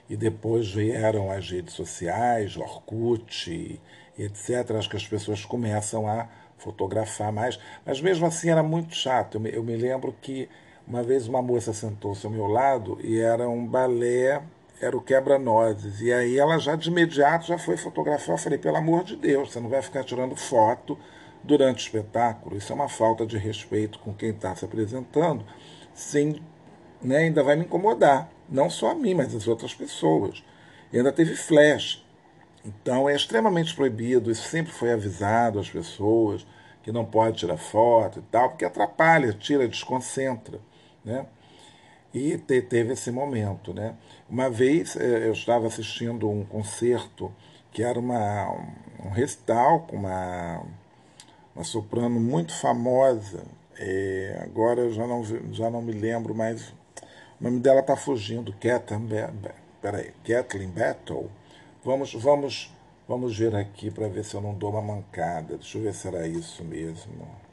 E 0.08 0.16
depois 0.16 0.72
vieram 0.72 1.32
as 1.32 1.50
redes 1.50 1.74
sociais, 1.74 2.56
Orkut, 2.56 3.82
etc. 4.16 4.72
Acho 4.78 4.90
que 4.92 4.96
as 4.96 5.08
pessoas 5.08 5.44
começam 5.44 6.08
a 6.08 6.30
fotografar 6.60 7.32
mais, 7.32 7.60
mas 7.84 8.00
mesmo 8.00 8.28
assim 8.28 8.52
era 8.52 8.62
muito 8.62 8.94
chato. 8.94 9.38
Eu 9.38 9.42
me, 9.42 9.50
eu 9.56 9.64
me 9.64 9.76
lembro 9.76 10.16
que 10.22 10.48
uma 10.88 11.02
vez 11.02 11.28
uma 11.28 11.42
moça 11.42 11.74
sentou-se 11.74 12.24
ao 12.28 12.32
meu 12.32 12.46
lado 12.46 13.00
e 13.04 13.18
era 13.18 13.50
um 13.50 13.66
balé 13.66 14.44
era 14.80 14.96
o 14.96 15.02
quebra-nozes. 15.02 16.02
E 16.02 16.12
aí 16.12 16.38
ela 16.38 16.58
já 16.58 16.76
de 16.76 16.90
imediato 16.90 17.48
já 17.48 17.58
foi 17.58 17.78
fotografar. 17.78 18.36
Eu 18.36 18.38
falei, 18.38 18.58
pelo 18.58 18.78
amor 18.78 19.04
de 19.04 19.16
Deus, 19.16 19.52
você 19.52 19.60
não 19.60 19.70
vai 19.70 19.82
ficar 19.82 20.04
tirando 20.04 20.36
foto 20.36 20.98
durante 21.44 21.80
o 21.80 21.86
espetáculo. 21.86 22.58
Isso 22.58 22.72
é 22.72 22.76
uma 22.76 22.90
falta 22.90 23.26
de 23.26 23.38
respeito 23.38 24.00
com 24.00 24.14
quem 24.14 24.30
está 24.30 24.56
se 24.56 24.66
apresentando, 24.66 25.46
sem, 25.94 26.42
né, 27.02 27.18
ainda 27.18 27.44
vai 27.44 27.56
me 27.56 27.64
incomodar. 27.64 28.30
Não 28.50 28.70
só 28.70 28.92
a 28.92 28.96
mim, 28.96 29.14
mas 29.14 29.34
as 29.34 29.48
outras 29.48 29.74
pessoas. 29.74 30.44
E 30.92 30.98
ainda 30.98 31.12
teve 31.12 31.36
flash. 31.36 32.06
Então 32.66 33.08
é 33.08 33.16
extremamente 33.16 33.74
proibido, 33.76 34.30
isso 34.30 34.48
sempre 34.50 34.74
foi 34.74 34.92
avisado 34.92 35.60
às 35.60 35.70
pessoas, 35.70 36.46
que 36.84 36.92
não 36.92 37.06
pode 37.06 37.38
tirar 37.38 37.58
foto 37.58 38.20
e 38.20 38.22
tal, 38.24 38.50
porque 38.50 38.66
atrapalha, 38.66 39.32
tira, 39.34 39.68
desconcentra. 39.68 40.60
Né? 41.04 41.26
E 42.18 42.38
te, 42.38 42.62
teve 42.62 42.94
esse 42.94 43.12
momento. 43.12 43.74
Né? 43.74 43.96
Uma 44.28 44.50
vez 44.50 44.96
eh, 44.96 45.28
eu 45.28 45.34
estava 45.34 45.68
assistindo 45.68 46.30
um 46.30 46.44
concerto 46.44 47.32
que 47.72 47.84
era 47.84 48.00
uma, 48.00 48.52
um 49.06 49.10
recital 49.10 49.82
com 49.82 49.98
uma, 49.98 50.64
uma 51.56 51.64
soprano 51.64 52.20
muito 52.20 52.54
famosa. 52.54 53.44
É, 53.78 54.40
agora 54.42 54.82
eu 54.82 54.92
já 54.92 55.06
não, 55.06 55.24
já 55.54 55.70
não 55.70 55.82
me 55.82 55.92
lembro 55.92 56.34
mais. 56.34 56.70
O 57.40 57.44
nome 57.44 57.60
dela 57.60 57.82
está 57.82 57.96
fugindo, 57.96 58.52
Kathleen, 58.54 59.08
Kathleen 60.26 60.70
Battle. 60.70 61.30
Vamos, 61.84 62.14
vamos, 62.16 62.76
vamos 63.08 63.38
ver 63.38 63.56
aqui 63.56 63.92
para 63.92 64.08
ver 64.08 64.26
se 64.26 64.34
eu 64.34 64.42
não 64.42 64.56
dou 64.56 64.72
uma 64.72 64.82
mancada. 64.82 65.58
Deixa 65.58 65.78
eu 65.78 65.84
ver 65.84 65.94
se 65.94 66.08
era 66.08 66.28
isso 66.28 66.64
mesmo 66.64 67.47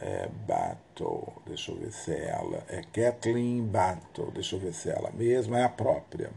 é, 0.00 0.28
Battle, 0.46 1.32
deixa 1.46 1.72
eu 1.72 1.76
ver 1.76 1.92
se 1.92 2.12
é 2.12 2.30
ela, 2.30 2.64
é 2.68 2.82
Kathleen 2.92 3.62
Battle, 3.62 4.30
deixa 4.32 4.56
eu 4.56 4.60
ver 4.60 4.72
se 4.72 4.88
é 4.88 4.96
ela 4.96 5.10
mesma, 5.12 5.58
é 5.58 5.64
a 5.64 5.68
própria, 5.68 6.30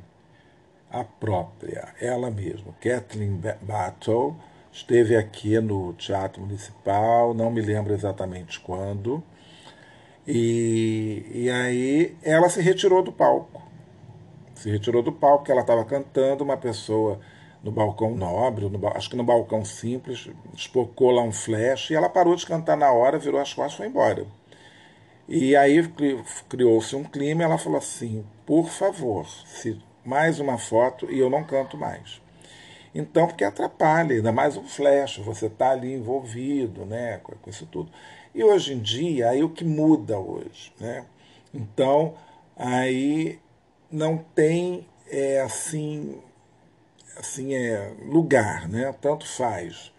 a 0.91 1.03
própria, 1.03 1.93
ela 1.99 2.29
mesma, 2.29 2.73
Kathleen 2.81 3.41
Battle, 3.61 4.35
esteve 4.71 5.15
aqui 5.15 5.59
no 5.59 5.93
Teatro 5.93 6.41
Municipal, 6.41 7.33
não 7.33 7.49
me 7.49 7.61
lembro 7.61 7.93
exatamente 7.93 8.59
quando, 8.59 9.23
e, 10.27 11.25
e 11.33 11.49
aí 11.49 12.17
ela 12.21 12.49
se 12.49 12.61
retirou 12.61 13.01
do 13.01 13.11
palco, 13.11 13.61
se 14.55 14.69
retirou 14.69 15.01
do 15.01 15.11
palco, 15.11 15.49
ela 15.49 15.61
estava 15.61 15.85
cantando, 15.85 16.43
uma 16.43 16.57
pessoa 16.57 17.19
no 17.63 17.71
balcão 17.71 18.13
nobre, 18.13 18.67
no, 18.69 18.87
acho 18.89 19.09
que 19.09 19.15
no 19.15 19.23
balcão 19.23 19.63
simples, 19.63 20.29
espocou 20.53 21.11
lá 21.11 21.23
um 21.23 21.31
flash 21.31 21.89
e 21.89 21.95
ela 21.95 22.09
parou 22.09 22.35
de 22.35 22.45
cantar 22.45 22.75
na 22.75 22.91
hora, 22.91 23.17
virou 23.17 23.39
as 23.39 23.53
costas 23.53 23.73
e 23.73 23.77
foi 23.77 23.87
embora. 23.87 24.27
E 25.27 25.55
aí 25.55 25.81
criou-se 26.49 26.93
um 26.95 27.05
clima 27.05 27.41
e 27.41 27.45
ela 27.45 27.57
falou 27.57 27.77
assim: 27.77 28.25
por 28.45 28.67
favor, 28.67 29.25
se 29.45 29.79
mais 30.03 30.41
uma 30.41 30.57
foto 30.57 31.09
e 31.09 31.17
eu 31.17 31.29
não 31.29 31.45
canto 31.45 31.77
mais. 31.77 32.21
Então, 32.93 33.25
porque 33.25 33.43
atrapalha, 33.43 34.15
ainda 34.15 34.31
mais 34.31 34.57
um 34.57 34.65
flash, 34.65 35.17
você 35.17 35.47
está 35.47 35.71
ali 35.71 35.93
envolvido 35.93 36.85
né, 36.85 37.19
com 37.23 37.49
isso 37.49 37.65
tudo. 37.65 37.89
E 38.35 38.43
hoje 38.43 38.73
em 38.73 38.79
dia, 38.79 39.29
aí 39.29 39.43
o 39.43 39.49
que 39.49 39.63
muda 39.63 40.19
hoje? 40.19 40.71
Né? 40.79 41.05
Então, 41.53 42.15
aí 42.55 43.39
não 43.89 44.17
tem 44.17 44.85
é, 45.09 45.41
assim 45.41 46.19
assim 47.17 47.53
é 47.53 47.93
lugar, 48.05 48.67
né? 48.67 48.93
Tanto 49.01 49.27
faz. 49.27 49.91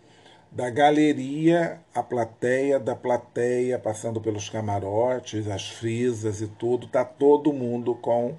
Da 0.50 0.70
galeria 0.70 1.80
à 1.94 2.02
plateia, 2.02 2.78
da 2.78 2.94
plateia 2.94 3.78
passando 3.78 4.20
pelos 4.20 4.48
camarotes, 4.48 5.48
as 5.48 5.68
frisas 5.68 6.40
e 6.40 6.46
tudo, 6.46 6.86
tá 6.86 7.04
todo 7.04 7.52
mundo 7.52 7.94
com 7.96 8.36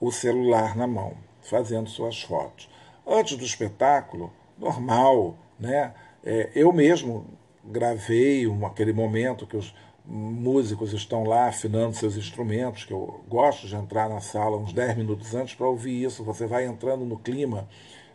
o 0.00 0.10
celular 0.10 0.74
na 0.76 0.86
mão, 0.86 1.14
fazendo 1.42 1.90
suas 1.90 2.22
fotos. 2.22 2.70
Antes 3.06 3.36
do 3.36 3.44
espetáculo, 3.44 4.32
normal, 4.58 5.36
né? 5.58 5.92
É, 6.24 6.50
eu 6.54 6.72
mesmo 6.72 7.26
gravei 7.64 8.46
um, 8.46 8.64
aquele 8.64 8.92
momento 8.92 9.46
que 9.46 9.56
os 9.56 9.74
músicos 10.04 10.92
estão 10.92 11.24
lá 11.24 11.48
afinando 11.48 11.94
seus 11.94 12.16
instrumentos, 12.16 12.84
que 12.84 12.92
eu 12.92 13.22
gosto 13.28 13.66
de 13.66 13.76
entrar 13.76 14.08
na 14.08 14.20
sala 14.20 14.56
uns 14.56 14.72
10 14.72 14.96
minutos 14.96 15.34
antes 15.34 15.54
para 15.54 15.68
ouvir 15.68 16.02
isso. 16.04 16.24
Você 16.24 16.46
vai 16.46 16.66
entrando 16.66 17.04
no 17.04 17.18
clima 17.18 17.68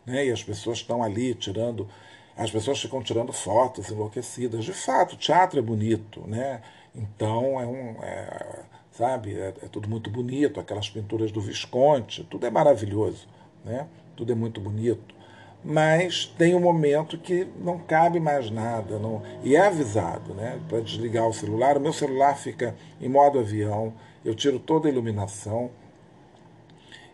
né? 0.07 0.25
e 0.25 0.31
as 0.31 0.43
pessoas 0.43 0.79
estão 0.79 1.03
ali 1.03 1.35
tirando 1.35 1.87
as 2.35 2.51
pessoas 2.51 2.79
ficam 2.79 3.01
tirando 3.01 3.33
fotos 3.33 3.89
enlouquecidas. 3.89 4.63
De 4.63 4.71
fato, 4.71 5.13
o 5.13 5.17
teatro 5.17 5.57
é 5.57 5.61
bonito, 5.61 6.21
né? 6.27 6.61
Então 6.95 7.59
é 7.59 7.65
um. 7.65 7.95
É, 8.03 8.59
sabe, 8.91 9.33
é, 9.33 9.47
é 9.63 9.67
tudo 9.71 9.89
muito 9.89 10.09
bonito, 10.11 10.59
aquelas 10.59 10.87
pinturas 10.87 11.31
do 11.31 11.41
Visconti, 11.41 12.23
tudo 12.23 12.45
é 12.45 12.51
maravilhoso, 12.51 13.27
né? 13.65 13.87
Tudo 14.15 14.31
é 14.31 14.35
muito 14.35 14.61
bonito 14.61 15.17
mas 15.63 16.25
tem 16.37 16.55
um 16.55 16.61
momento 16.61 17.17
que 17.17 17.45
não 17.59 17.77
cabe 17.77 18.19
mais 18.19 18.49
nada, 18.49 18.97
não, 18.97 19.21
e 19.43 19.55
é 19.55 19.67
avisado, 19.67 20.33
né, 20.33 20.59
para 20.69 20.79
desligar 20.79 21.27
o 21.27 21.33
celular. 21.33 21.75
O 21.75 21.81
meu 21.81 21.91
celular 21.91 22.37
fica 22.37 22.75
em 23.01 23.09
modo 23.09 23.39
avião, 23.39 23.93
eu 24.23 24.33
tiro 24.33 24.59
toda 24.59 24.87
a 24.87 24.91
iluminação, 24.91 25.69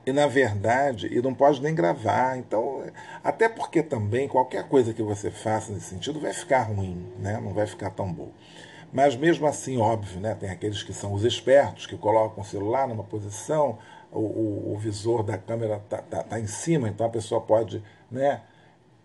e 0.06 0.12
na 0.12 0.28
verdade, 0.28 1.08
e 1.08 1.22
não 1.22 1.34
pode 1.34 1.62
nem 1.62 1.74
gravar. 1.74 2.38
Então, 2.38 2.84
até 3.24 3.48
porque 3.48 3.82
também 3.82 4.28
qualquer 4.28 4.68
coisa 4.68 4.94
que 4.94 5.02
você 5.02 5.32
faça 5.32 5.72
nesse 5.72 5.88
sentido 5.88 6.20
vai 6.20 6.34
ficar 6.34 6.64
ruim, 6.64 7.08
né? 7.20 7.40
não 7.42 7.54
vai 7.54 7.66
ficar 7.66 7.90
tão 7.90 8.12
bom. 8.12 8.30
Mas 8.92 9.16
mesmo 9.16 9.48
assim, 9.48 9.78
óbvio, 9.78 10.20
né? 10.20 10.36
tem 10.36 10.50
aqueles 10.50 10.84
que 10.84 10.94
são 10.94 11.14
os 11.14 11.24
espertos, 11.24 11.88
que 11.88 11.98
colocam 11.98 12.44
o 12.44 12.46
celular 12.46 12.88
numa 12.88 13.04
posição, 13.04 13.78
o, 14.12 14.20
o, 14.20 14.74
o 14.74 14.78
visor 14.78 15.24
da 15.24 15.38
câmera 15.38 15.78
está 15.78 15.98
tá, 15.98 16.24
tá 16.24 16.40
em 16.40 16.48
cima, 16.48 16.88
então 16.88 17.06
a 17.06 17.10
pessoa 17.10 17.42
pode 17.42 17.84
né, 18.12 18.42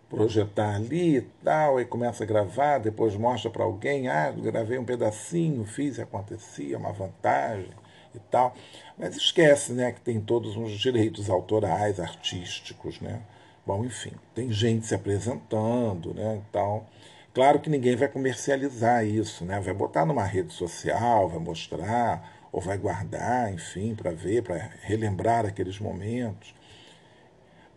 projetar 0.09 0.75
ali 0.75 1.17
e 1.17 1.21
tal, 1.43 1.79
e 1.79 1.85
começa 1.85 2.23
a 2.23 2.27
gravar, 2.27 2.79
depois 2.79 3.15
mostra 3.15 3.49
para 3.49 3.63
alguém, 3.63 4.09
ah, 4.09 4.31
gravei 4.31 4.77
um 4.77 4.85
pedacinho, 4.85 5.63
fiz 5.65 5.97
e 5.97 6.01
acontecia, 6.01 6.77
uma 6.77 6.91
vantagem 6.91 7.71
e 8.13 8.19
tal. 8.19 8.53
Mas 8.99 9.15
esquece 9.15 9.71
né, 9.71 9.93
que 9.93 10.01
tem 10.01 10.19
todos 10.19 10.57
uns 10.57 10.73
direitos 10.73 11.29
autorais, 11.29 11.99
artísticos, 11.99 12.99
né? 12.99 13.21
Bom, 13.65 13.85
enfim, 13.85 14.11
tem 14.35 14.51
gente 14.51 14.85
se 14.85 14.93
apresentando, 14.93 16.13
né? 16.13 16.41
Então, 16.49 16.85
claro 17.33 17.59
que 17.59 17.69
ninguém 17.69 17.95
vai 17.95 18.09
comercializar 18.09 19.05
isso, 19.05 19.45
né? 19.45 19.59
Vai 19.61 19.73
botar 19.73 20.05
numa 20.05 20.25
rede 20.25 20.53
social, 20.53 21.29
vai 21.29 21.39
mostrar, 21.39 22.39
ou 22.51 22.59
vai 22.59 22.77
guardar, 22.77 23.53
enfim, 23.53 23.95
para 23.95 24.11
ver, 24.11 24.43
para 24.43 24.69
relembrar 24.81 25.45
aqueles 25.45 25.79
momentos. 25.79 26.53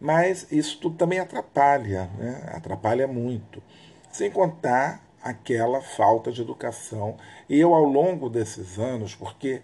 Mas 0.00 0.50
isso 0.50 0.79
tudo 0.81 0.97
também 0.97 1.21
atrapalha, 1.21 2.11
né? 2.19 2.43
atrapalha 2.49 3.07
muito. 3.07 3.62
Sem 4.11 4.31
contar 4.31 5.00
aquela 5.23 5.81
falta 5.81 6.33
de 6.33 6.43
educação. 6.43 7.17
E 7.49 7.59
eu, 7.61 7.73
ao 7.75 7.85
longo 7.85 8.29
desses 8.29 8.79
anos, 8.79 9.14
porque, 9.14 9.62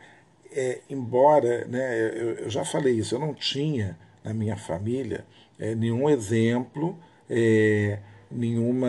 é, 0.52 0.80
embora, 0.88 1.64
né, 1.66 1.98
eu, 1.98 2.30
eu, 2.34 2.50
já 2.50 2.64
falei 2.64 2.94
isso, 2.94 3.14
eu 3.14 3.18
não 3.18 3.34
tinha 3.34 3.98
na 4.24 4.32
minha 4.34 4.56
família 4.56 5.24
é, 5.58 5.74
nenhum 5.74 6.08
exemplo. 6.08 6.98
É, 7.30 7.98
nenhuma 8.30 8.88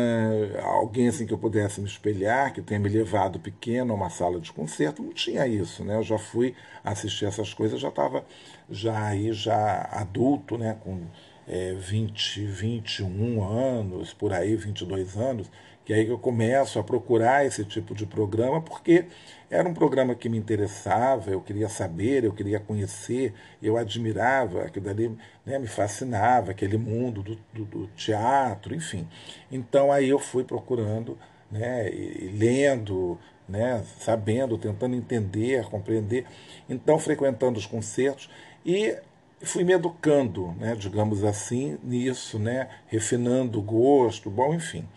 alguém 0.61 1.07
assim 1.07 1.25
que 1.25 1.33
eu 1.33 1.37
pudesse 1.37 1.79
me 1.79 1.87
espelhar, 1.87 2.53
que 2.53 2.61
tenha 2.61 2.79
me 2.79 2.89
levado 2.89 3.39
pequeno 3.39 3.93
a 3.93 3.95
uma 3.95 4.09
sala 4.09 4.39
de 4.39 4.51
concerto, 4.51 5.01
não 5.01 5.13
tinha 5.13 5.47
isso, 5.47 5.83
né? 5.83 5.95
Eu 5.95 6.03
já 6.03 6.17
fui 6.17 6.55
assistir 6.83 7.25
essas 7.25 7.53
coisas, 7.53 7.79
já 7.79 7.89
estava 7.89 8.25
já 8.69 9.07
aí 9.07 9.31
já 9.31 9.87
adulto, 9.91 10.57
né, 10.57 10.77
com 10.83 11.01
é, 11.47 11.73
20, 11.73 12.45
21 12.45 13.43
anos, 13.43 14.13
por 14.13 14.33
aí, 14.33 14.55
22 14.55 15.17
anos, 15.17 15.49
que 15.85 15.93
é 15.93 15.97
aí 15.97 16.07
eu 16.07 16.19
começo 16.19 16.77
a 16.77 16.83
procurar 16.83 17.45
esse 17.45 17.65
tipo 17.65 17.95
de 17.95 18.05
programa, 18.05 18.61
porque 18.61 19.05
era 19.49 19.67
um 19.67 19.73
programa 19.73 20.13
que 20.13 20.29
me 20.29 20.37
interessava, 20.37 21.31
eu 21.31 21.41
queria 21.41 21.67
saber, 21.67 22.23
eu 22.23 22.31
queria 22.31 22.59
conhecer, 22.59 23.33
eu 23.61 23.77
admirava, 23.77 24.63
aquilo 24.63 24.85
dali 24.85 25.17
né, 25.45 25.57
me 25.57 25.67
fascinava, 25.67 26.51
aquele 26.51 26.77
mundo 26.77 27.23
do, 27.23 27.35
do, 27.53 27.65
do, 27.65 27.87
teatro, 27.95 28.75
enfim. 28.75 29.07
Então 29.51 29.91
aí 29.91 30.09
eu 30.09 30.19
fui 30.19 30.43
procurando, 30.43 31.17
né, 31.51 31.89
e, 31.91 32.29
lendo, 32.37 33.17
né, 33.47 33.83
sabendo, 33.99 34.57
tentando 34.57 34.95
entender, 34.95 35.65
compreender, 35.65 36.25
então 36.69 36.99
frequentando 36.99 37.57
os 37.57 37.65
concertos 37.65 38.29
e 38.63 38.95
fui 39.41 39.63
me 39.63 39.73
educando, 39.73 40.51
né, 40.59 40.75
digamos 40.75 41.23
assim, 41.23 41.79
nisso, 41.83 42.37
né, 42.37 42.69
refinando 42.85 43.57
o 43.57 43.63
gosto, 43.63 44.29
bom, 44.29 44.53
enfim. 44.53 44.87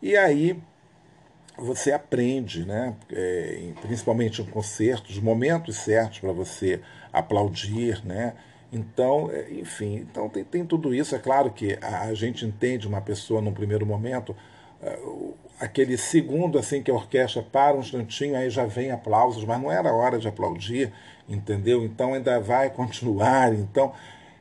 E 0.00 0.16
aí 0.16 0.58
você 1.56 1.92
aprende, 1.92 2.64
né? 2.64 2.94
É, 3.10 3.72
principalmente 3.80 4.42
em 4.42 4.44
concertos, 4.46 5.18
momentos 5.18 5.76
certos 5.76 6.18
para 6.18 6.32
você 6.32 6.80
aplaudir, 7.12 8.04
né? 8.04 8.34
Então, 8.72 9.30
é, 9.30 9.52
enfim, 9.52 9.96
então 9.96 10.28
tem, 10.28 10.42
tem 10.42 10.66
tudo 10.66 10.94
isso. 10.94 11.14
É 11.14 11.18
claro 11.18 11.50
que 11.50 11.78
a, 11.80 12.02
a 12.02 12.14
gente 12.14 12.44
entende 12.44 12.88
uma 12.88 13.00
pessoa 13.00 13.40
num 13.40 13.52
primeiro 13.52 13.86
momento, 13.86 14.34
uh, 14.82 15.34
aquele 15.60 15.96
segundo 15.96 16.58
assim 16.58 16.82
que 16.82 16.90
a 16.90 16.94
orquestra 16.94 17.40
para 17.42 17.76
um 17.76 17.80
instantinho, 17.80 18.36
aí 18.36 18.50
já 18.50 18.66
vem 18.66 18.90
aplausos, 18.90 19.44
mas 19.44 19.60
não 19.62 19.70
era 19.70 19.92
hora 19.92 20.18
de 20.18 20.26
aplaudir, 20.26 20.92
entendeu? 21.28 21.84
Então 21.84 22.14
ainda 22.14 22.40
vai 22.40 22.68
continuar. 22.74 23.54
Então, 23.54 23.92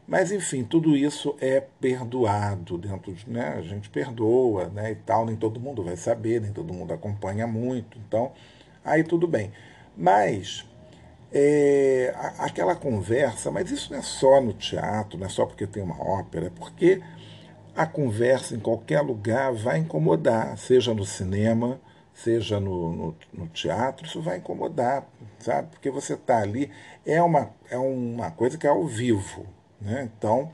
mas, 0.07 0.31
enfim, 0.31 0.63
tudo 0.63 0.97
isso 0.97 1.35
é 1.39 1.61
perdoado 1.61 2.77
dentro 2.77 3.13
de. 3.13 3.29
Né, 3.29 3.55
a 3.57 3.61
gente 3.61 3.89
perdoa 3.89 4.67
né, 4.69 4.91
e 4.91 4.95
tal, 4.95 5.25
nem 5.25 5.35
todo 5.35 5.59
mundo 5.59 5.83
vai 5.83 5.95
saber, 5.95 6.41
nem 6.41 6.51
todo 6.51 6.73
mundo 6.73 6.93
acompanha 6.93 7.47
muito, 7.47 7.97
então 7.99 8.31
aí 8.83 9.03
tudo 9.03 9.27
bem. 9.27 9.51
Mas 9.95 10.65
é, 11.31 12.13
aquela 12.37 12.75
conversa, 12.75 13.49
mas 13.49 13.71
isso 13.71 13.91
não 13.91 13.99
é 13.99 14.01
só 14.01 14.41
no 14.41 14.53
teatro, 14.53 15.17
não 15.17 15.25
é 15.25 15.29
só 15.29 15.45
porque 15.45 15.65
tem 15.65 15.81
uma 15.81 15.99
ópera, 16.01 16.47
é 16.47 16.49
porque 16.49 17.01
a 17.75 17.85
conversa 17.85 18.55
em 18.55 18.59
qualquer 18.59 19.01
lugar 19.01 19.53
vai 19.53 19.79
incomodar, 19.79 20.57
seja 20.57 20.93
no 20.93 21.05
cinema, 21.05 21.79
seja 22.13 22.59
no, 22.59 22.91
no, 22.93 23.15
no 23.33 23.47
teatro, 23.47 24.05
isso 24.05 24.21
vai 24.21 24.37
incomodar, 24.37 25.07
sabe? 25.39 25.69
Porque 25.71 25.89
você 25.89 26.13
está 26.13 26.39
ali, 26.39 26.69
é 27.05 27.21
uma, 27.21 27.51
é 27.69 27.77
uma 27.77 28.29
coisa 28.29 28.57
que 28.57 28.67
é 28.67 28.69
ao 28.69 28.85
vivo, 28.85 29.47
né? 29.83 30.09
Então, 30.17 30.51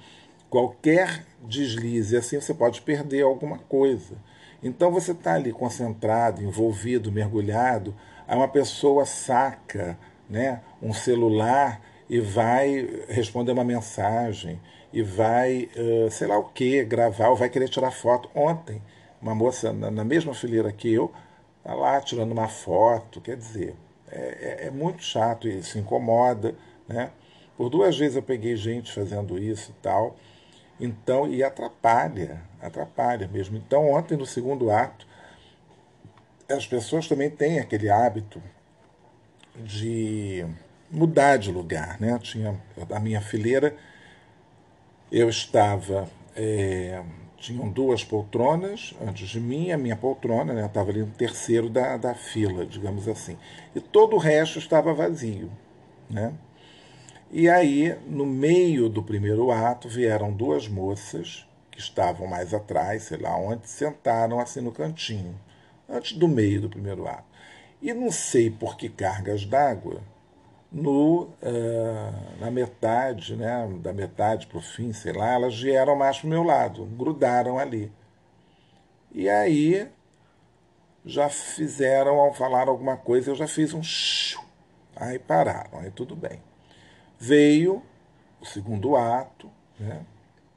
qualquer 0.50 1.26
deslize 1.44 2.18
assim, 2.18 2.42
você 2.42 2.54
pode 2.54 2.82
perder 2.82 3.24
alguma 3.24 3.58
coisa. 3.58 4.16
Então, 4.62 4.92
você 4.92 5.12
está 5.12 5.36
ali 5.36 5.54
concentrado, 5.54 6.44
envolvido, 6.44 7.12
mergulhado, 7.12 7.96
aí 8.28 8.36
uma 8.36 8.48
pessoa 8.48 9.06
saca 9.06 9.98
né, 10.30 10.62
um 10.82 10.94
celular 10.94 11.82
e 12.10 12.20
vai 12.20 13.06
responder 13.08 13.52
uma 13.52 13.64
mensagem, 13.64 14.60
e 14.92 15.04
vai, 15.04 15.70
uh, 15.76 16.10
sei 16.10 16.28
lá 16.28 16.38
o 16.38 16.46
que, 16.46 16.84
gravar, 16.84 17.30
ou 17.30 17.36
vai 17.36 17.48
querer 17.50 17.70
tirar 17.70 17.92
foto. 17.92 18.30
Ontem, 18.34 18.82
uma 19.22 19.36
moça 19.36 19.72
na, 19.72 19.92
na 19.92 20.04
mesma 20.04 20.34
fileira 20.34 20.72
que 20.72 20.92
eu, 20.92 21.12
está 21.60 21.76
lá 21.76 22.02
tirando 22.02 22.32
uma 22.32 22.48
foto, 22.48 23.22
quer 23.22 23.38
dizer, 23.38 23.76
é, 24.12 24.64
é, 24.64 24.68
é 24.68 24.72
muito 24.72 25.04
chato 25.04 25.48
isso, 25.48 25.78
incomoda, 25.78 26.56
né? 26.88 27.12
Por 27.60 27.70
duas 27.70 27.98
vezes 27.98 28.16
eu 28.16 28.24
peguei 28.24 28.56
gente 28.56 28.90
fazendo 28.90 29.38
isso 29.38 29.72
e 29.72 29.82
tal. 29.82 30.16
Então, 30.80 31.28
e 31.28 31.44
atrapalha, 31.44 32.42
atrapalha 32.62 33.28
mesmo. 33.28 33.58
Então, 33.58 33.92
ontem, 33.92 34.18
no 34.18 34.26
segundo 34.26 34.72
ato, 34.72 35.06
as 36.50 36.66
pessoas 36.66 37.06
também 37.06 37.30
têm 37.30 37.60
aquele 37.60 37.90
hábito 37.90 38.42
de 39.58 40.46
mudar 40.90 41.36
de 41.36 41.52
lugar. 41.52 42.00
Né? 42.00 42.18
Tinha 42.20 42.58
a 42.90 43.00
minha 43.02 43.20
fileira, 43.20 43.76
eu 45.12 45.28
estava. 45.28 46.08
É, 46.38 47.04
tinham 47.36 47.70
duas 47.70 48.06
poltronas 48.06 48.96
antes 49.06 49.28
de 49.28 49.40
mim, 49.42 49.74
a 49.74 49.78
minha 49.78 49.98
poltrona, 49.98 50.54
né? 50.54 50.62
eu 50.62 50.68
estava 50.68 50.92
ali 50.92 51.02
no 51.02 51.12
terceiro 51.12 51.70
da, 51.70 51.98
da 51.98 52.16
fila, 52.16 52.66
digamos 52.66 53.06
assim. 53.10 53.38
E 53.76 53.82
todo 53.82 54.16
o 54.16 54.18
resto 54.18 54.60
estava 54.60 54.94
vazio. 54.94 55.52
Né? 56.10 56.34
E 57.32 57.48
aí, 57.48 57.96
no 58.08 58.26
meio 58.26 58.90
do 58.90 59.04
primeiro 59.04 59.52
ato, 59.52 59.88
vieram 59.88 60.34
duas 60.34 60.68
moças 60.68 61.46
que 61.70 61.80
estavam 61.80 62.26
mais 62.26 62.56
atrás, 62.56 63.04
sei 63.04 63.20
lá 63.20 63.38
onde, 63.38 63.70
sentaram 63.70 64.40
assim 64.40 64.62
no 64.62 64.72
cantinho, 64.72 65.40
antes 65.88 66.18
do 66.18 66.28
meio 66.28 66.62
do 66.62 66.70
primeiro 66.70 67.08
ato. 67.08 67.26
E 67.82 67.94
não 67.94 68.12
sei 68.12 68.50
por 68.50 68.76
que 68.76 68.90
cargas 68.90 69.46
d'água, 69.46 70.02
no, 70.72 71.24
uh, 71.24 72.40
na 72.40 72.50
metade, 72.50 73.36
né, 73.36 73.68
da 73.80 73.94
metade 73.94 74.48
para 74.48 74.58
o 74.58 74.62
fim, 74.62 74.92
sei 74.92 75.14
lá, 75.14 75.34
elas 75.34 75.60
vieram 75.60 75.96
mais 75.96 76.18
para 76.20 76.28
o 76.28 76.30
meu 76.32 76.44
lado, 76.44 76.86
grudaram 76.86 77.60
ali. 77.60 77.92
E 79.12 79.30
aí 79.30 79.88
já 81.06 81.30
fizeram, 81.30 82.20
ao 82.20 82.34
falar 82.34 82.68
alguma 82.68 82.98
coisa, 82.98 83.32
eu 83.32 83.36
já 83.36 83.48
fiz 83.48 83.74
um 83.74 83.82
aí 84.96 85.20
pararam, 85.20 85.80
aí 85.80 85.92
tudo 85.92 86.16
bem. 86.16 86.49
Veio 87.20 87.84
o 88.42 88.46
segundo 88.46 88.96
ato, 88.96 89.50
né? 89.80 90.02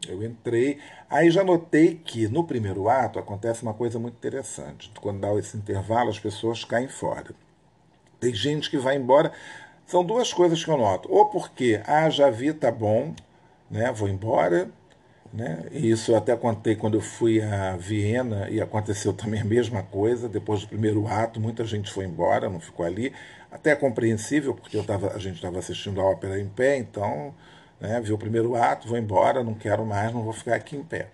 eu 0.09 0.22
entrei. 0.22 0.79
Aí 1.09 1.31
já 1.31 1.44
notei 1.44 1.94
que 1.94 2.29
no 2.29 2.44
primeiro 2.44 2.88
ato 2.88 3.18
acontece 3.18 3.62
uma 3.62 3.75
coisa 3.75 3.98
muito 3.98 4.14
interessante. 4.14 4.90
Quando 5.01 5.20
dá 5.20 5.33
esse 5.35 5.57
intervalo, 5.57 6.11
as 6.11 6.18
pessoas 6.18 6.64
caem 6.64 6.88
fora. 6.88 7.35
Tem 8.20 8.35
gente 8.35 8.70
que 8.70 8.79
vai 8.79 8.96
embora. 8.96 9.33
São 9.87 10.05
duas 10.05 10.33
coisas 10.33 10.64
que 10.64 10.70
eu 10.70 10.77
noto. 10.77 11.12
Ou 11.12 11.27
porque, 11.27 11.81
ah, 11.87 12.09
já 12.09 12.31
vi, 12.31 12.53
tá 12.53 12.70
bom, 12.70 13.14
né? 13.70 13.92
vou 13.92 14.09
embora. 14.09 14.70
Né? 15.33 15.66
Isso 15.72 16.12
eu 16.12 16.16
até 16.16 16.37
contei 16.37 16.77
quando 16.77 16.94
eu 16.94 17.01
fui 17.01 17.42
a 17.42 17.77
Viena 17.77 18.48
e 18.51 18.61
aconteceu 18.61 19.12
também 19.12 19.40
a 19.40 19.44
mesma 19.44 19.83
coisa. 19.83 20.29
Depois 20.29 20.61
do 20.61 20.68
primeiro 20.68 21.07
ato, 21.07 21.40
muita 21.40 21.64
gente 21.64 21.90
foi 21.90 22.05
embora, 22.05 22.48
não 22.48 22.61
ficou 22.61 22.85
ali. 22.87 23.12
Até 23.53 23.73
é 23.73 23.77
compreensível, 23.77 24.55
porque 24.55 24.77
eu 24.77 24.83
tava, 24.83 25.12
a 25.12 25.19
gente 25.19 25.37
estava 25.37 25.59
assistindo 25.59 26.01
a 26.01 26.05
ópera 26.05 26.41
em 26.41 26.49
pé, 26.49 26.79
então 26.79 27.35
né, 27.79 28.01
viu 28.01 28.15
o 28.15 28.19
primeiro 28.19 28.57
ato, 28.57 28.88
vou 28.88 28.97
embora, 28.97 29.45
não 29.45 29.53
quero 29.53 29.85
mais, 29.85 30.12
não 30.12 30.23
vou 30.23 30.33
ficar 30.33 30.55
aqui 30.55 30.75
em 30.75 30.83
pé. 30.83 31.09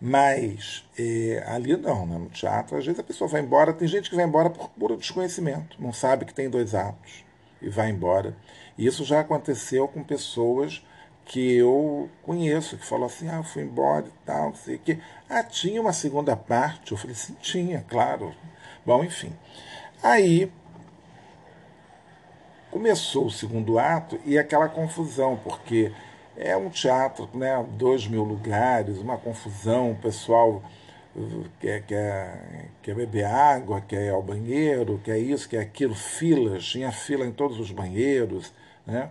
Mas 0.00 0.84
é, 0.96 1.42
ali 1.48 1.76
não, 1.76 2.06
né? 2.06 2.18
no 2.18 2.28
teatro, 2.28 2.76
às 2.76 2.84
vezes 2.84 3.00
a 3.00 3.02
pessoa 3.02 3.28
vai 3.28 3.40
embora, 3.40 3.72
tem 3.72 3.88
gente 3.88 4.08
que 4.08 4.14
vai 4.14 4.24
embora 4.24 4.48
por 4.48 4.68
puro 4.70 4.96
desconhecimento, 4.96 5.76
não 5.82 5.92
sabe 5.92 6.24
que 6.24 6.32
tem 6.34 6.48
dois 6.48 6.74
atos 6.74 7.24
e 7.60 7.68
vai 7.68 7.90
embora. 7.90 8.36
E 8.78 8.86
isso 8.86 9.04
já 9.04 9.20
aconteceu 9.20 9.88
com 9.88 10.04
pessoas 10.04 10.82
que 11.24 11.56
eu 11.56 12.08
conheço, 12.22 12.76
que 12.76 12.86
falou 12.86 13.06
assim, 13.06 13.28
ah, 13.28 13.42
fui 13.42 13.62
embora 13.62 14.06
e 14.06 14.24
tal, 14.24 14.50
não 14.50 14.54
sei 14.54 14.76
o 14.76 14.78
quê. 14.78 14.98
Ah, 15.28 15.42
tinha 15.42 15.80
uma 15.80 15.92
segunda 15.92 16.36
parte? 16.36 16.92
Eu 16.92 16.98
falei, 16.98 17.16
sim, 17.16 17.34
tinha, 17.40 17.84
claro. 17.88 18.32
Bom, 18.84 19.02
enfim. 19.02 19.32
Aí 20.02 20.52
começou 22.76 23.24
o 23.24 23.30
segundo 23.30 23.78
ato 23.78 24.20
e 24.22 24.36
aquela 24.36 24.68
confusão, 24.68 25.40
porque 25.42 25.90
é 26.36 26.54
um 26.54 26.68
teatro, 26.68 27.26
né, 27.32 27.64
dois 27.70 28.06
mil 28.06 28.22
lugares, 28.22 28.98
uma 28.98 29.16
confusão, 29.16 29.92
o 29.92 29.96
pessoal 29.96 30.62
quer, 31.58 31.80
quer, 31.86 32.68
quer 32.82 32.94
beber 32.94 33.24
água, 33.24 33.80
quer 33.80 34.04
ir 34.04 34.10
ao 34.10 34.22
banheiro, 34.22 35.00
quer 35.02 35.18
isso, 35.18 35.48
quer 35.48 35.60
aquilo, 35.60 35.94
filas, 35.94 36.66
tinha 36.66 36.92
fila 36.92 37.24
em 37.24 37.32
todos 37.32 37.58
os 37.58 37.70
banheiros, 37.70 38.52
né? 38.86 39.08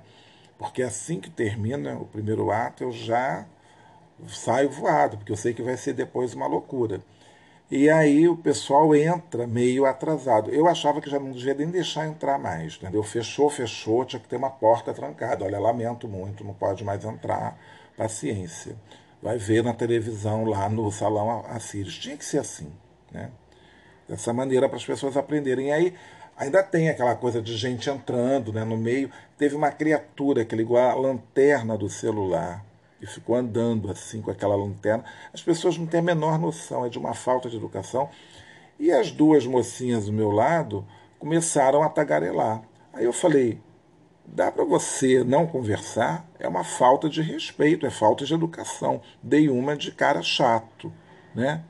Porque 0.59 0.83
assim 0.83 1.19
que 1.19 1.31
termina 1.31 1.97
o 1.97 2.05
primeiro 2.05 2.51
ato, 2.51 2.83
eu 2.83 2.91
já 2.91 3.47
saio 4.27 4.69
voado, 4.69 5.17
porque 5.17 5.31
eu 5.31 5.35
sei 5.35 5.55
que 5.55 5.63
vai 5.63 5.75
ser 5.75 5.93
depois 5.93 6.35
uma 6.35 6.45
loucura. 6.45 7.01
E 7.69 7.89
aí 7.89 8.27
o 8.27 8.37
pessoal 8.37 8.95
entra 8.95 9.47
meio 9.47 9.85
atrasado. 9.85 10.51
Eu 10.51 10.67
achava 10.67 11.01
que 11.01 11.09
já 11.09 11.19
não 11.19 11.31
devia 11.31 11.55
nem 11.55 11.69
deixar 11.69 12.05
entrar 12.07 12.37
mais, 12.37 12.75
entendeu? 12.75 13.01
Fechou, 13.01 13.49
fechou, 13.49 14.05
tinha 14.05 14.19
que 14.19 14.27
ter 14.27 14.35
uma 14.35 14.51
porta 14.51 14.93
trancada. 14.93 15.45
Olha, 15.45 15.59
lamento 15.59 16.07
muito, 16.07 16.43
não 16.43 16.53
pode 16.53 16.83
mais 16.83 17.03
entrar. 17.03 17.57
Paciência. 17.97 18.75
Vai 19.21 19.37
ver 19.37 19.63
na 19.63 19.73
televisão 19.73 20.45
lá 20.45 20.69
no 20.69 20.91
salão 20.91 21.43
Assírios. 21.47 21.97
Tinha 21.97 22.15
que 22.15 22.25
ser 22.25 22.39
assim, 22.39 22.71
né? 23.11 23.31
Dessa 24.07 24.31
maneira 24.31 24.69
para 24.69 24.77
as 24.77 24.85
pessoas 24.85 25.17
aprenderem. 25.17 25.69
E 25.69 25.71
aí 25.71 25.93
Ainda 26.37 26.61
tem 26.61 26.89
aquela 26.89 27.15
coisa 27.15 27.41
de 27.41 27.55
gente 27.55 27.89
entrando 27.89 28.51
né, 28.51 28.65
no 28.65 28.75
meio. 28.75 29.09
Teve 29.37 29.55
uma 29.55 29.71
criatura 29.71 30.43
que 30.43 30.53
ligou 30.53 30.77
a 30.77 30.93
lanterna 30.93 31.77
do 31.77 31.89
celular 31.89 32.63
e 33.05 33.07
ficou 33.07 33.35
andando 33.35 33.89
assim 33.89 34.21
com 34.21 34.31
aquela 34.31 34.55
lanterna. 34.55 35.05
As 35.31 35.41
pessoas 35.41 35.77
não 35.77 35.85
têm 35.85 35.99
a 35.99 36.03
menor 36.03 36.39
noção, 36.39 36.85
é 36.85 36.89
de 36.89 36.97
uma 36.97 37.13
falta 37.13 37.49
de 37.49 37.55
educação. 37.55 38.09
E 38.79 38.91
as 38.91 39.11
duas 39.11 39.45
mocinhas 39.45 40.07
do 40.07 40.13
meu 40.13 40.31
lado 40.31 40.85
começaram 41.17 41.83
a 41.83 41.89
tagarelar. 41.89 42.61
Aí 42.91 43.05
eu 43.05 43.13
falei: 43.13 43.61
dá 44.25 44.51
para 44.51 44.65
você 44.65 45.23
não 45.23 45.45
conversar? 45.45 46.27
É 46.39 46.47
uma 46.47 46.63
falta 46.63 47.07
de 47.07 47.21
respeito, 47.21 47.85
é 47.85 47.89
falta 47.91 48.25
de 48.25 48.33
educação. 48.33 49.01
Dei 49.21 49.47
uma 49.47 49.77
de 49.77 49.91
cara 49.91 50.21
chato, 50.21 50.91
né? 51.33 51.63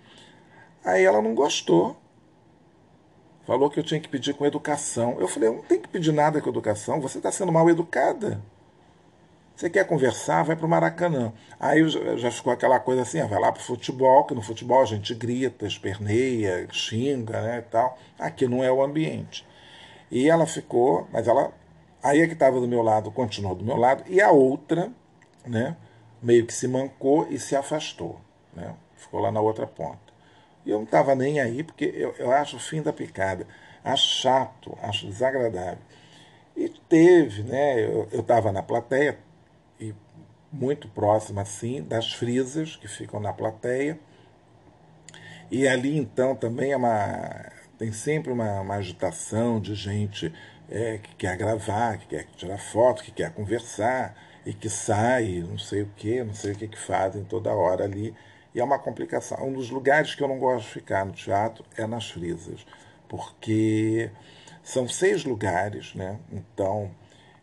Aí 0.84 1.04
ela 1.04 1.22
não 1.22 1.36
gostou 1.36 1.98
Falou 3.46 3.70
que 3.70 3.80
eu 3.80 3.84
tinha 3.84 4.00
que 4.00 4.10
pedir 4.10 4.34
com 4.34 4.46
educação. 4.46 5.18
Eu 5.20 5.28
falei, 5.28 5.50
eu 5.50 5.54
não 5.54 5.62
tenho 5.62 5.82
que 5.82 5.88
pedir 5.88 6.12
nada 6.12 6.42
com 6.42 6.50
educação, 6.50 7.00
você 7.00 7.20
está 7.20 7.32
sendo 7.32 7.52
mal 7.52 7.70
educada. 7.70 8.42
Você 9.56 9.70
quer 9.70 9.88
conversar, 9.88 10.44
vai 10.44 10.56
para 10.56 10.66
o 10.66 10.70
Maracanã. 10.70 11.32
Aí 11.58 11.88
já 12.18 12.30
ficou 12.30 12.52
aquela 12.52 12.78
coisa 12.78 13.04
assim, 13.04 13.22
ah, 13.22 13.26
vai 13.26 13.40
lá 13.40 13.52
para 13.54 13.62
o 13.62 13.64
futebol, 13.64 14.26
que 14.26 14.36
no 14.36 14.42
futebol 14.42 14.82
a 14.82 14.86
gente 14.86 15.16
grita, 15.16 15.66
esperneia, 15.66 16.68
xinga 16.72 17.42
né, 17.42 17.62
tal. 17.72 17.98
Aqui 18.20 18.48
não 18.48 18.62
é 18.62 18.70
o 18.70 18.84
ambiente. 18.84 19.48
E 20.12 20.30
ela 20.30 20.46
ficou, 20.46 21.08
mas 21.12 21.28
ela. 21.28 21.54
Aí 22.04 22.22
a 22.22 22.28
que 22.28 22.34
estava 22.34 22.60
do 22.60 22.68
meu 22.68 22.82
lado 22.82 23.10
continuou 23.12 23.56
do 23.56 23.64
meu 23.64 23.78
lado, 23.78 24.04
e 24.08 24.22
a 24.22 24.30
outra, 24.30 24.92
né, 25.46 25.76
meio 26.22 26.46
que 26.46 26.54
se 26.54 26.68
mancou 26.68 27.28
e 27.30 27.40
se 27.40 27.56
afastou. 27.56 28.20
Né, 28.54 28.76
ficou 28.98 29.22
lá 29.22 29.32
na 29.32 29.40
outra 29.40 29.66
ponta. 29.66 30.14
E 30.66 30.70
eu 30.70 30.78
não 30.78 30.84
estava 30.84 31.16
nem 31.16 31.40
aí, 31.40 31.64
porque 31.64 31.86
eu, 31.96 32.14
eu 32.20 32.32
acho 32.32 32.58
o 32.58 32.60
fim 32.60 32.82
da 32.82 32.92
picada. 32.92 33.48
Acho 33.84 34.22
chato, 34.22 34.78
acho 34.82 35.08
desagradável. 35.08 35.78
E 36.58 36.70
teve, 36.70 37.44
né? 37.44 37.84
Eu 37.86 38.22
estava 38.22 38.52
na 38.52 38.64
plateia, 38.64 39.20
muito 40.56 40.88
próximo 40.88 41.40
assim, 41.40 41.84
das 41.84 42.14
frisas 42.14 42.76
que 42.76 42.88
ficam 42.88 43.20
na 43.20 43.34
plateia. 43.34 44.00
E 45.52 45.68
ali 45.68 45.98
então 45.98 46.36
também 46.36 46.72
é 46.72 46.78
uma, 46.78 47.52
tem 47.78 47.92
sempre 47.92 48.32
uma, 48.32 48.62
uma 48.62 48.76
agitação 48.76 49.60
de 49.60 49.76
gente 49.76 50.34
é, 50.70 50.98
que 50.98 51.16
quer 51.16 51.38
gravar, 51.38 51.98
que 51.98 52.08
quer 52.08 52.26
tirar 52.36 52.58
foto, 52.58 53.04
que 53.04 53.12
quer 53.12 53.32
conversar 53.32 54.16
e 54.46 54.54
que 54.54 54.70
sai, 54.70 55.44
não 55.48 55.58
sei 55.58 55.84
o 55.84 55.92
que, 55.96 56.24
não 56.24 56.34
sei 56.34 56.54
o 56.54 56.56
que 56.56 56.68
que 56.68 56.78
fazem 56.78 57.24
toda 57.24 57.54
hora 57.54 57.84
ali 57.84 58.16
e 58.56 58.60
é 58.60 58.64
uma 58.64 58.80
complicação. 58.80 59.46
Um 59.46 59.54
dos 59.54 59.70
lugares 59.70 60.16
que 60.16 60.24
eu 60.24 60.28
não 60.30 60.40
gosto 60.40 60.68
de 60.68 60.74
ficar 60.74 61.06
no 61.06 61.12
teatro 61.12 61.66
é 61.78 61.86
nas 61.86 62.10
frisas, 62.10 62.66
porque 63.10 64.10
são 64.64 64.88
seis 64.88 65.26
lugares, 65.26 65.94
né? 65.94 66.18
Então 66.32 66.90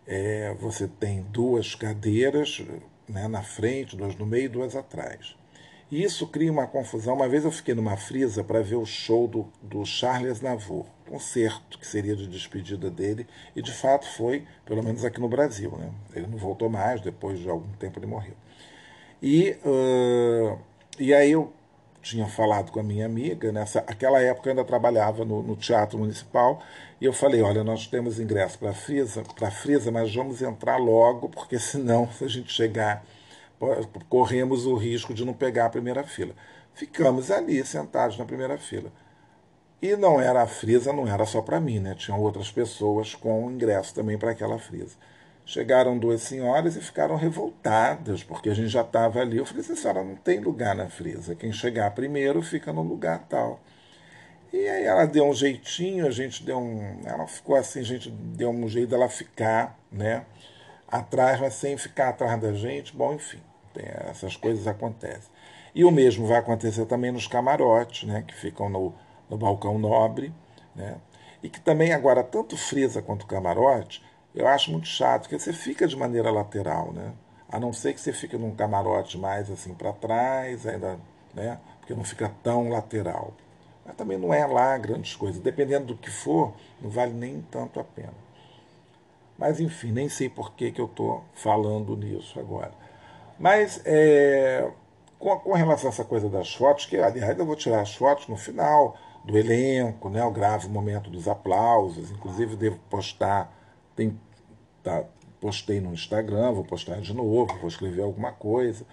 é, 0.07 0.55
você 0.59 0.89
tem 0.89 1.23
duas 1.23 1.75
cadeiras 1.75 2.63
né, 3.09 3.29
na 3.29 3.43
frente, 3.43 3.97
duas 3.97 4.15
no 4.17 4.27
meio 4.27 4.45
e 4.45 4.49
duas 4.49 4.77
atrás. 4.77 5.37
E 5.91 6.03
isso 6.03 6.27
cria 6.27 6.51
uma 6.51 6.67
confusão. 6.67 7.15
Uma 7.15 7.29
vez 7.29 7.45
eu 7.45 7.51
fiquei 7.51 7.75
numa 7.75 7.97
frisa 7.97 8.43
para 8.43 8.63
ver 8.63 8.77
o 8.77 8.87
show 8.87 9.29
do, 9.29 9.47
do 9.61 9.85
Charles 9.85 10.41
Navour, 10.41 10.87
concerto 11.07 11.79
que 11.79 11.87
seria 11.87 12.17
de 12.17 12.27
despedida 12.27 12.91
dele, 12.91 13.27
e 13.55 13.61
de 13.61 13.73
fato 13.73 14.07
foi, 14.07 14.47
pelo 14.65 14.83
menos 14.83 15.05
aqui 15.05 15.21
no 15.21 15.29
Brasil. 15.29 15.71
Né? 15.77 15.91
Ele 16.15 16.27
não 16.27 16.39
voltou 16.39 16.71
mais, 16.71 17.03
depois 17.03 17.39
de 17.39 17.49
algum 17.49 17.71
tempo 17.75 17.99
ele 17.99 18.07
morreu. 18.07 18.35
E 19.21 19.57
uh, 19.65 20.59
e 20.99 21.15
aí 21.15 21.33
eu 21.33 21.53
tinha 22.03 22.27
falado 22.27 22.71
com 22.71 22.81
a 22.81 22.83
minha 22.83 23.07
amiga, 23.07 23.51
nessa 23.53 23.81
aquela 23.81 24.21
época 24.21 24.49
eu 24.49 24.53
ainda 24.53 24.65
trabalhava 24.65 25.25
no, 25.25 25.43
no 25.43 25.57
Teatro 25.57 25.99
Municipal, 25.99 26.63
e 27.03 27.05
eu 27.05 27.13
falei, 27.13 27.43
olha, 27.43 27.65
nós 27.65 27.89
temos 27.89 28.21
ingresso 28.21 28.57
para 28.61 28.71
a 28.71 28.73
Frisa, 28.73 29.25
para 29.35 29.51
Frisa, 29.51 29.91
mas 29.91 30.15
vamos 30.15 30.41
entrar 30.41 30.77
logo, 30.77 31.29
porque 31.29 31.59
senão, 31.59 32.09
se 32.13 32.23
a 32.23 32.29
gente 32.29 32.53
chegar, 32.53 33.05
corremos 34.09 34.67
o 34.67 34.77
risco 34.77 35.13
de 35.13 35.25
não 35.25 35.33
pegar 35.33 35.67
a 35.67 35.69
primeira 35.69 36.05
fila. 36.05 36.33
Ficamos 36.73 37.29
ali, 37.29 37.67
sentados 37.67 38.17
na 38.17 38.25
primeira 38.25 38.57
fila. 38.57 38.93
E 39.83 39.97
não 39.97 40.21
era 40.21 40.43
a 40.43 40.47
Frisa, 40.47 40.93
não 40.93 41.09
era 41.09 41.27
só 41.27 41.43
para 41.43 41.59
mim, 41.59 41.81
né? 41.81 41.97
Tinham 41.97 42.21
outras 42.21 42.53
pessoas 42.53 43.17
com 43.17 43.51
ingresso 43.51 43.93
também 43.93 44.17
para 44.17 44.31
aquela 44.31 44.57
Frisa. 44.57 44.95
Chegaram 45.45 45.99
duas 45.99 46.23
senhoras 46.23 46.77
e 46.77 46.81
ficaram 46.81 47.17
revoltadas, 47.17 48.23
porque 48.23 48.49
a 48.49 48.55
gente 48.55 48.69
já 48.69 48.83
estava 48.83 49.19
ali. 49.19 49.39
Eu 49.39 49.45
falei 49.45 49.63
assim, 49.63 49.75
senhora, 49.75 50.05
não 50.05 50.15
tem 50.15 50.39
lugar 50.39 50.77
na 50.77 50.89
frisa. 50.89 51.35
Quem 51.35 51.53
chegar 51.53 51.91
primeiro 51.91 52.41
fica 52.43 52.73
no 52.73 52.83
lugar 52.83 53.27
tal. 53.29 53.59
E 54.53 54.69
aí 54.69 54.85
ela 54.85 55.07
deu 55.07 55.27
um 55.27 55.35
jeitinho, 55.35 56.07
a 56.07 56.11
gente 56.11 56.45
deu 56.45 56.59
um. 56.59 57.01
Ela 57.05 57.27
ficou 57.27 57.57
assim, 57.57 57.81
a 57.81 57.85
gente 57.85 58.11
deu 58.11 58.51
um 58.51 58.69
jeito 58.69 58.91
dela 58.91 59.09
ficar, 59.09 59.79
né? 59.91 60.27
Atrás, 60.87 61.41
mas 61.41 61.55
sem 61.55 61.77
ficar 61.79 62.11
atrás 62.11 62.39
da 62.41 62.53
gente. 62.53 62.95
Bom, 62.95 63.15
enfim, 63.15 63.41
essas 64.11 64.37
coisas 64.37 64.67
acontecem. 64.67 65.31
E 65.75 65.85
o 65.85 65.91
mesmo 65.91 66.27
vai 66.27 66.39
acontecer 66.39 66.85
também 66.87 67.11
nos 67.11 67.27
camarotes, 67.27 68.07
né? 68.07 68.23
Que 68.27 68.35
ficam 68.35 68.69
no, 68.69 68.95
no 69.31 69.39
balcão 69.39 69.79
nobre, 69.79 70.33
né? 70.77 70.97
E 71.43 71.49
que 71.49 71.61
também 71.61 71.93
agora, 71.93 72.23
tanto 72.23 72.57
frisa 72.57 73.01
quanto 73.03 73.27
camarote, 73.27 74.05
eu 74.35 74.47
acho 74.47 74.71
muito 74.71 74.87
chato, 74.87 75.23
porque 75.23 75.39
você 75.39 75.53
fica 75.53 75.87
de 75.87 75.97
maneira 75.97 76.31
lateral, 76.31 76.93
né? 76.93 77.13
A 77.49 77.59
não 77.59 77.73
ser 77.73 77.95
que 77.95 78.01
você 78.01 78.13
fique 78.13 78.37
num 78.37 78.55
camarote 78.55 79.19
mais 79.19 79.51
assim 79.51 79.75
para 79.75 79.93
trás, 79.93 80.67
ainda, 80.67 80.99
né? 81.35 81.59
Porque 81.81 81.95
não 81.95 82.05
fica 82.05 82.31
tão 82.43 82.69
lateral. 82.69 83.35
Mas 83.85 83.97
também 83.97 84.19
não 84.19 84.33
é 84.33 84.47
lá 84.47 84.77
grandes 84.79 85.15
coisas. 85.17 85.41
Dependendo 85.41 85.87
do 85.87 85.97
que 85.97 86.11
for, 86.11 86.53
não 86.81 86.91
vale 86.91 87.13
nem 87.13 87.41
tanto 87.51 87.81
a 87.81 87.85
pena. 87.85 88.15
Mas 89.37 89.61
enfim, 89.61 89.93
nem 89.93 90.09
sei 90.09 90.29
por 90.29 90.53
que, 90.53 90.71
que 90.71 90.81
eu 90.81 90.87
estou 90.87 91.25
falando 91.35 91.97
nisso 91.97 92.39
agora. 92.39 92.73
Mas 93.39 93.81
é, 93.85 94.71
com, 95.19 95.37
com, 95.41 95.53
relação 95.53 95.89
a 95.89 95.93
essa 95.93 96.05
coisa 96.05 96.29
das 96.29 96.55
fotos, 96.55 96.87
que 96.87 96.97
aliás 96.97 97.39
eu 97.39 97.47
vou 97.47 97.57
tirar 97.57 97.81
as 97.81 97.95
fotos 97.95 98.29
no 98.29 98.37
final 98.37 98.97
do 99.25 99.37
elenco, 99.37 100.09
né? 100.09 100.25
O 100.25 100.69
momento 100.69 101.11
dos 101.11 101.27
aplausos, 101.27 102.11
inclusive 102.11 102.55
devo 102.55 102.79
postar 102.91 103.53
tem, 103.95 104.19
tá, 104.83 105.05
postei 105.41 105.81
no 105.81 105.93
Instagram, 105.93 106.53
vou 106.53 106.65
postar 106.65 107.01
de 107.01 107.13
novo, 107.13 107.59
vou 107.59 107.69
escrever 107.69 108.03
alguma 108.03 108.33
coisa. 108.33 108.87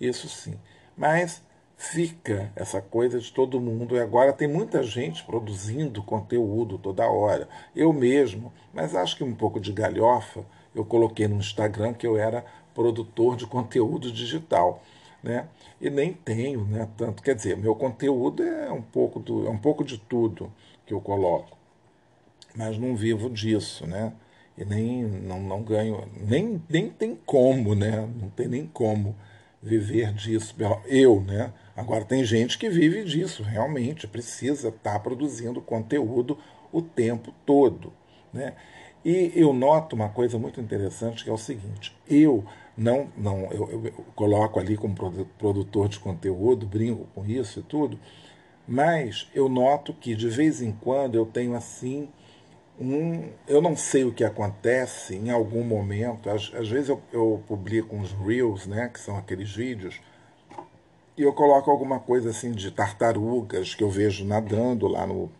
Isso 0.00 0.28
sim. 0.28 0.58
Mas 0.96 1.42
fica 1.80 2.52
essa 2.54 2.82
coisa 2.82 3.18
de 3.18 3.32
todo 3.32 3.58
mundo. 3.58 3.96
E 3.96 4.00
agora 4.00 4.34
tem 4.34 4.46
muita 4.46 4.82
gente 4.82 5.24
produzindo 5.24 6.02
conteúdo 6.02 6.76
toda 6.78 7.08
hora. 7.08 7.48
Eu 7.74 7.90
mesmo, 7.90 8.52
mas 8.72 8.94
acho 8.94 9.16
que 9.16 9.24
um 9.24 9.34
pouco 9.34 9.58
de 9.58 9.72
galhofa, 9.72 10.44
eu 10.74 10.84
coloquei 10.84 11.26
no 11.26 11.36
Instagram 11.36 11.94
que 11.94 12.06
eu 12.06 12.18
era 12.18 12.44
produtor 12.74 13.34
de 13.34 13.46
conteúdo 13.46 14.12
digital. 14.12 14.82
né? 15.22 15.48
E 15.80 15.88
nem 15.90 16.12
tenho, 16.12 16.64
né? 16.66 16.86
Tanto, 16.98 17.22
quer 17.22 17.34
dizer, 17.34 17.56
meu 17.56 17.74
conteúdo 17.74 18.42
é 18.42 18.70
um 18.70 18.82
pouco 18.82 19.18
do, 19.18 19.46
é 19.46 19.50
um 19.50 19.58
pouco 19.58 19.82
de 19.84 19.98
tudo 19.98 20.52
que 20.86 20.92
eu 20.94 21.00
coloco, 21.00 21.56
mas 22.54 22.78
não 22.78 22.96
vivo 22.96 23.30
disso, 23.30 23.86
né? 23.86 24.12
E 24.56 24.64
nem 24.64 25.02
não, 25.04 25.40
não 25.40 25.62
ganho, 25.62 26.06
nem, 26.16 26.62
nem 26.68 26.90
tem 26.90 27.16
como, 27.26 27.74
né? 27.74 28.08
Não 28.20 28.28
tem 28.30 28.48
nem 28.48 28.66
como 28.66 29.14
viver 29.62 30.12
disso. 30.14 30.54
Eu, 30.86 31.20
né? 31.20 31.52
Agora 31.80 32.04
tem 32.04 32.22
gente 32.22 32.58
que 32.58 32.68
vive 32.68 33.02
disso, 33.04 33.42
realmente 33.42 34.06
precisa 34.06 34.68
estar 34.68 34.92
tá 34.92 35.00
produzindo 35.00 35.62
conteúdo 35.62 36.36
o 36.70 36.82
tempo 36.82 37.32
todo, 37.46 37.90
né? 38.30 38.54
E 39.02 39.32
eu 39.34 39.54
noto 39.54 39.96
uma 39.96 40.10
coisa 40.10 40.38
muito 40.38 40.60
interessante 40.60 41.24
que 41.24 41.30
é 41.30 41.32
o 41.32 41.38
seguinte: 41.38 41.96
eu 42.06 42.44
não, 42.76 43.08
não 43.16 43.50
eu, 43.50 43.86
eu, 43.86 43.92
coloco 44.14 44.60
ali 44.60 44.76
como 44.76 44.94
produtor 45.38 45.88
de 45.88 45.98
conteúdo, 45.98 46.66
brinco 46.66 47.08
com 47.14 47.24
isso 47.24 47.60
e 47.60 47.62
tudo, 47.62 47.98
mas 48.68 49.26
eu 49.34 49.48
noto 49.48 49.94
que 49.94 50.14
de 50.14 50.28
vez 50.28 50.60
em 50.60 50.72
quando 50.72 51.14
eu 51.14 51.24
tenho 51.24 51.54
assim 51.54 52.10
um, 52.78 53.30
eu 53.48 53.62
não 53.62 53.74
sei 53.74 54.04
o 54.04 54.12
que 54.12 54.22
acontece 54.22 55.16
em 55.16 55.30
algum 55.30 55.64
momento. 55.64 56.28
Às, 56.28 56.52
às 56.54 56.68
vezes 56.68 56.90
eu, 56.90 57.00
eu 57.10 57.42
publico 57.48 57.96
uns 57.96 58.12
reels, 58.12 58.66
né, 58.66 58.90
que 58.92 59.00
são 59.00 59.16
aqueles 59.16 59.50
vídeos, 59.50 59.98
e 61.20 61.22
eu 61.22 61.34
coloco 61.34 61.70
alguma 61.70 62.00
coisa 62.00 62.30
assim 62.30 62.50
de 62.50 62.70
tartarugas 62.70 63.74
que 63.74 63.84
eu 63.84 63.90
vejo 63.90 64.24
nadando 64.24 64.88
lá 64.88 65.06
no, 65.06 65.30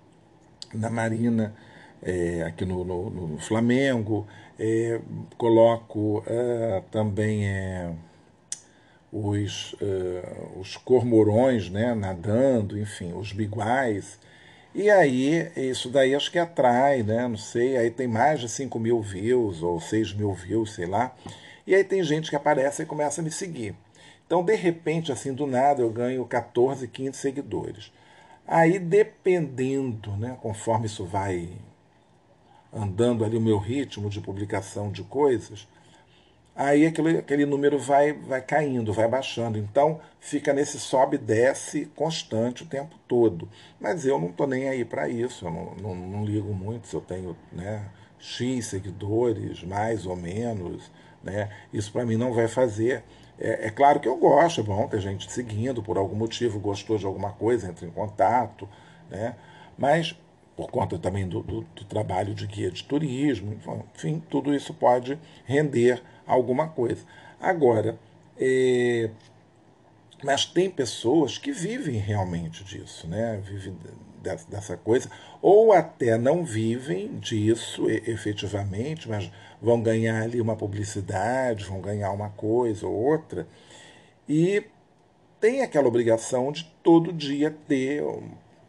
na 0.74 0.90
marina 0.90 1.54
é, 2.02 2.42
aqui 2.42 2.66
no, 2.66 2.84
no, 2.84 3.08
no 3.08 3.38
Flamengo. 3.38 4.26
É, 4.58 5.00
coloco 5.38 6.22
é, 6.26 6.82
também 6.90 7.46
é, 7.46 7.94
os, 9.10 9.74
é, 9.80 10.22
os 10.60 10.76
cormorões 10.76 11.70
né, 11.70 11.94
nadando, 11.94 12.78
enfim, 12.78 13.14
os 13.14 13.32
biguais. 13.32 14.18
E 14.74 14.90
aí, 14.90 15.50
isso 15.56 15.88
daí 15.88 16.14
acho 16.14 16.30
que 16.30 16.38
atrai, 16.38 17.02
né? 17.02 17.26
Não 17.26 17.38
sei, 17.38 17.78
aí 17.78 17.90
tem 17.90 18.06
mais 18.06 18.38
de 18.38 18.50
5 18.50 18.78
mil 18.78 19.00
views 19.00 19.62
ou 19.62 19.80
6 19.80 20.12
mil 20.12 20.34
views, 20.34 20.74
sei 20.74 20.84
lá. 20.84 21.16
E 21.66 21.74
aí 21.74 21.84
tem 21.84 22.04
gente 22.04 22.28
que 22.28 22.36
aparece 22.36 22.82
e 22.82 22.86
começa 22.86 23.22
a 23.22 23.24
me 23.24 23.30
seguir. 23.30 23.74
Então, 24.30 24.44
de 24.44 24.54
repente, 24.54 25.10
assim, 25.10 25.34
do 25.34 25.44
nada, 25.44 25.82
eu 25.82 25.90
ganho 25.90 26.24
14, 26.24 26.86
15 26.86 27.18
seguidores. 27.18 27.92
Aí, 28.46 28.78
dependendo, 28.78 30.12
né, 30.12 30.38
conforme 30.40 30.86
isso 30.86 31.04
vai 31.04 31.48
andando 32.72 33.24
ali 33.24 33.36
o 33.36 33.40
meu 33.40 33.58
ritmo 33.58 34.08
de 34.08 34.20
publicação 34.20 34.92
de 34.92 35.02
coisas, 35.02 35.66
aí 36.54 36.86
aquele, 36.86 37.18
aquele 37.18 37.44
número 37.44 37.76
vai, 37.76 38.12
vai 38.12 38.40
caindo, 38.40 38.92
vai 38.92 39.08
baixando. 39.08 39.58
Então 39.58 40.00
fica 40.20 40.52
nesse 40.52 40.78
sobe 40.78 41.16
e 41.16 41.18
desce 41.18 41.86
constante 41.96 42.62
o 42.62 42.66
tempo 42.66 42.94
todo. 43.08 43.48
Mas 43.80 44.06
eu 44.06 44.16
não 44.16 44.28
estou 44.28 44.46
nem 44.46 44.68
aí 44.68 44.84
para 44.84 45.08
isso, 45.08 45.44
eu 45.44 45.50
não, 45.50 45.74
não, 45.74 45.94
não, 45.96 46.24
ligo 46.24 46.54
muito 46.54 46.86
se 46.86 46.94
eu 46.94 47.00
tenho 47.00 47.36
né, 47.50 47.84
X 48.16 48.66
seguidores, 48.66 49.64
mais 49.64 50.06
ou 50.06 50.14
menos. 50.14 50.88
Né? 51.20 51.50
Isso 51.72 51.90
para 51.90 52.06
mim 52.06 52.14
não 52.14 52.32
vai 52.32 52.46
fazer. 52.46 53.02
É, 53.40 53.68
é, 53.68 53.70
claro 53.70 53.98
que 53.98 54.07
eu 54.07 54.16
gosto, 54.16 54.61
é 54.61 54.64
bom 54.64 54.87
ter 54.87 55.00
gente 55.00 55.31
seguindo, 55.33 55.83
por 55.83 55.96
algum 55.96 56.14
motivo 56.14 56.61
gostou 56.61 56.98
de 56.98 57.07
alguma 57.07 57.33
coisa, 57.33 57.68
entra 57.68 57.87
em 57.87 57.90
contato. 57.90 58.68
Né? 59.09 59.35
Mas 59.79 60.14
por 60.57 60.70
conta 60.70 60.98
também 60.98 61.26
do, 61.26 61.42
do, 61.42 61.62
do, 61.62 61.85
trabalho 61.87 62.35
de 62.35 62.46
guia 62.46 62.70
de 62.70 62.85
turismo, 62.85 63.59
enfim, 63.94 64.22
tudo 64.29 64.55
isso 64.55 64.74
pode 64.74 65.18
render 65.46 66.03
alguma 66.26 66.68
coisa. 66.68 67.03
Agora, 67.40 67.98
é, 68.38 69.09
mas 70.22 70.44
tem 70.44 70.70
pessoas 70.70 71.38
que 71.38 71.50
vivem 71.50 71.96
realmente 71.96 72.62
disso, 72.62 73.09
né? 73.09 73.40
Vivem 73.42 73.74
dessa 74.50 74.76
coisa, 74.76 75.11
ou 75.40 75.72
até 75.72 76.18
não 76.18 76.44
vivem 76.44 77.18
disso 77.18 77.88
efetivamente, 77.88 79.09
mas 79.09 79.33
vão 79.61 79.81
ganhar 79.81 80.23
ali 80.23 80.40
uma 80.40 80.57
publicidade, 80.57 81.64
vão 81.64 81.81
ganhar 81.81 82.11
uma 82.12 82.31
coisa 82.31 82.87
ou 82.87 82.94
outra, 82.94 83.46
e 84.29 84.64
tem 85.40 85.62
aquela 85.62 85.88
obrigação 85.88 86.53
de 86.53 86.64
todo 86.83 87.12
dia 87.12 87.55
ter 87.66 88.03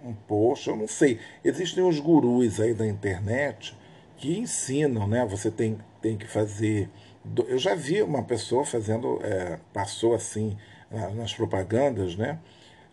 um 0.03 0.13
post, 0.27 0.69
eu 0.69 0.75
não 0.75 0.87
sei. 0.87 1.19
Existem 1.43 1.83
os 1.83 1.99
gurus 1.99 2.59
aí 2.59 2.73
da 2.73 2.87
internet 2.87 3.75
que 4.17 4.37
ensinam, 4.37 5.07
né? 5.07 5.25
Você 5.25 5.51
tem, 5.51 5.77
tem 6.01 6.17
que 6.17 6.27
fazer. 6.27 6.89
Eu 7.47 7.57
já 7.57 7.75
vi 7.75 8.01
uma 8.01 8.23
pessoa 8.23 8.65
fazendo, 8.65 9.19
é, 9.23 9.59
passou 9.73 10.13
assim 10.13 10.57
nas 11.15 11.33
propagandas, 11.33 12.15
né? 12.15 12.39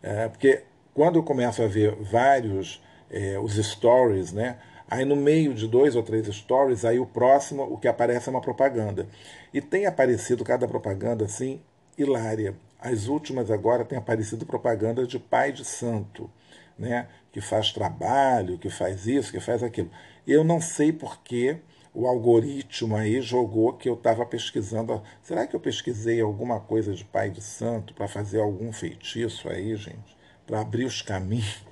É, 0.03 0.29
porque 0.29 0.63
quando 0.95 1.17
eu 1.17 1.23
começo 1.23 1.63
a 1.63 1.67
ver 1.67 1.95
vários, 1.97 2.83
é, 3.11 3.39
os 3.39 3.55
stories, 3.55 4.33
né? 4.33 4.59
Aí 4.91 5.05
no 5.05 5.17
meio 5.17 5.55
de 5.55 5.67
dois 5.69 5.95
ou 5.95 6.03
três 6.03 6.27
stories, 6.27 6.85
aí 6.85 6.99
o 6.99 7.07
próximo, 7.07 7.63
o 7.63 7.77
que 7.79 7.89
aparece 7.89 8.29
é 8.29 8.33
uma 8.33 8.41
propaganda. 8.41 9.07
E 9.53 9.61
tem 9.61 9.87
aparecido 9.87 10.45
cada 10.45 10.67
propaganda 10.67 11.25
assim, 11.25 11.61
hilária. 11.97 12.55
As 12.81 13.07
últimas 13.07 13.51
agora 13.51 13.85
tem 13.85 13.99
aparecido 13.99 14.47
propaganda 14.47 15.07
de 15.07 15.19
pai 15.19 15.53
de 15.53 15.65
santo 15.65 16.31
né, 16.79 17.09
que 17.33 17.41
faz 17.41 17.73
trabalho, 17.73 18.59
que 18.59 18.71
faz 18.71 19.07
isso, 19.07 19.33
que 19.33 19.41
faz 19.41 19.63
aquilo. 19.63 19.91
Eu 20.27 20.45
não 20.45 20.61
sei 20.61 20.93
porque 20.93 21.59
o 21.93 22.07
algoritmo 22.07 22.97
aí 22.97 23.21
jogou 23.21 23.73
que 23.73 23.89
eu 23.89 23.95
estava 23.95 24.25
pesquisando. 24.25 25.03
Será 25.23 25.47
que 25.47 25.57
eu 25.57 25.61
pesquisei 25.61 26.21
alguma 26.21 26.61
coisa 26.61 26.95
de 26.95 27.05
Pai 27.05 27.31
de 27.31 27.43
Santo 27.43 27.93
para 27.95 28.07
fazer 28.07 28.41
algum 28.41 28.73
feitiço 28.73 29.49
aí, 29.49 29.75
gente? 29.75 30.17
Para 30.47 30.61
abrir 30.61 30.85
os 30.85 31.03
caminhos? 31.03 31.68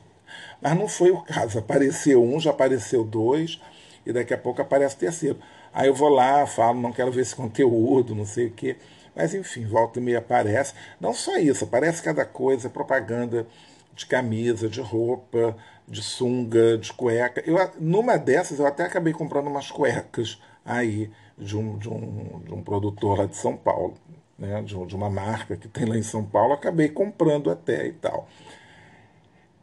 Mas 0.61 0.77
não 0.77 0.89
foi 0.89 1.11
o 1.11 1.21
caso. 1.23 1.59
Apareceu 1.59 2.23
um, 2.23 2.41
já 2.41 2.51
apareceu 2.51 3.05
dois, 3.05 3.61
e 4.05 4.13
daqui 4.13 4.33
a 4.33 4.39
pouco 4.39 4.63
aparece 4.63 4.95
o 4.95 4.99
terceiro. 4.99 5.39
Aí 5.73 5.89
eu 5.89 5.95
vou 5.95 6.09
lá, 6.09 6.47
falo, 6.47 6.81
não 6.81 6.93
quero 6.93 7.13
ver 7.13 7.23
esse 7.23 7.35
conteúdo, 7.37 8.15
não 8.15 8.25
sei 8.25 8.47
o 8.47 8.51
quê. 8.51 8.77
Mas 9.15 9.35
enfim, 9.35 9.65
volta 9.65 9.99
e 9.99 10.03
meia 10.03 10.19
aparece. 10.19 10.75
Não 11.01 11.13
só 11.13 11.37
isso, 11.39 11.65
aparece 11.65 12.03
cada 12.03 12.25
coisa, 12.25 12.69
propaganda 12.69 13.47
de 13.95 14.05
camisa, 14.07 14.69
de 14.69 14.81
roupa, 14.81 15.57
de 15.89 16.03
sunga, 16.03 16.77
de 16.77 16.93
cueca. 16.93 17.43
Eu, 17.47 17.57
numa 17.81 18.19
dessas, 18.19 18.59
eu 18.59 18.67
até 18.67 18.85
acabei 18.85 19.13
comprando 19.13 19.47
umas 19.49 19.71
cuecas 19.71 20.39
aí 20.65 21.11
de 21.39 21.57
um, 21.57 21.79
de 21.79 21.89
um, 21.89 22.41
de 22.45 22.53
um 22.53 22.63
produtor 22.63 23.19
lá 23.19 23.27
de 23.27 23.37
São 23.37 23.57
Paulo, 23.57 23.95
né? 24.39 24.63
de, 24.63 24.75
de 24.87 24.95
uma 24.95 25.09
marca 25.09 25.57
que 25.57 25.69
tem 25.69 25.87
lá 25.87 25.97
em 25.97 26.03
São 26.03 26.25
Paulo. 26.25 26.53
Acabei 26.53 26.91
comprando 26.91 27.51
até 27.51 27.87
e 27.87 27.93
tal. 27.93 28.29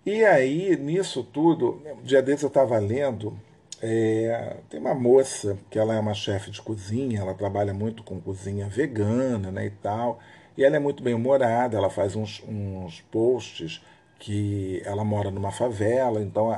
E 0.06 0.26
aí, 0.26 0.76
nisso 0.76 1.24
tudo, 1.24 1.82
dia 2.04 2.22
desses 2.22 2.44
eu 2.44 2.50
estava 2.50 2.78
lendo. 2.78 3.40
É, 3.82 4.58
tem 4.70 4.80
uma 4.80 4.94
moça 4.94 5.58
que 5.70 5.80
ela 5.80 5.96
é 5.96 6.00
uma 6.00 6.14
chefe 6.14 6.52
de 6.52 6.62
cozinha, 6.62 7.22
ela 7.22 7.34
trabalha 7.34 7.74
muito 7.74 8.04
com 8.04 8.20
cozinha 8.20 8.68
vegana 8.68 9.52
né, 9.52 9.66
e 9.66 9.70
tal, 9.70 10.20
e 10.58 10.64
ela 10.64 10.76
é 10.76 10.80
muito 10.80 11.04
bem 11.04 11.14
humorada, 11.14 11.78
ela 11.78 11.90
faz 11.90 12.16
uns, 12.16 12.42
uns 12.48 13.02
posts 13.12 13.82
que 14.20 14.82
ela 14.86 15.04
mora 15.04 15.32
numa 15.32 15.52
favela, 15.52 16.22
então, 16.22 16.50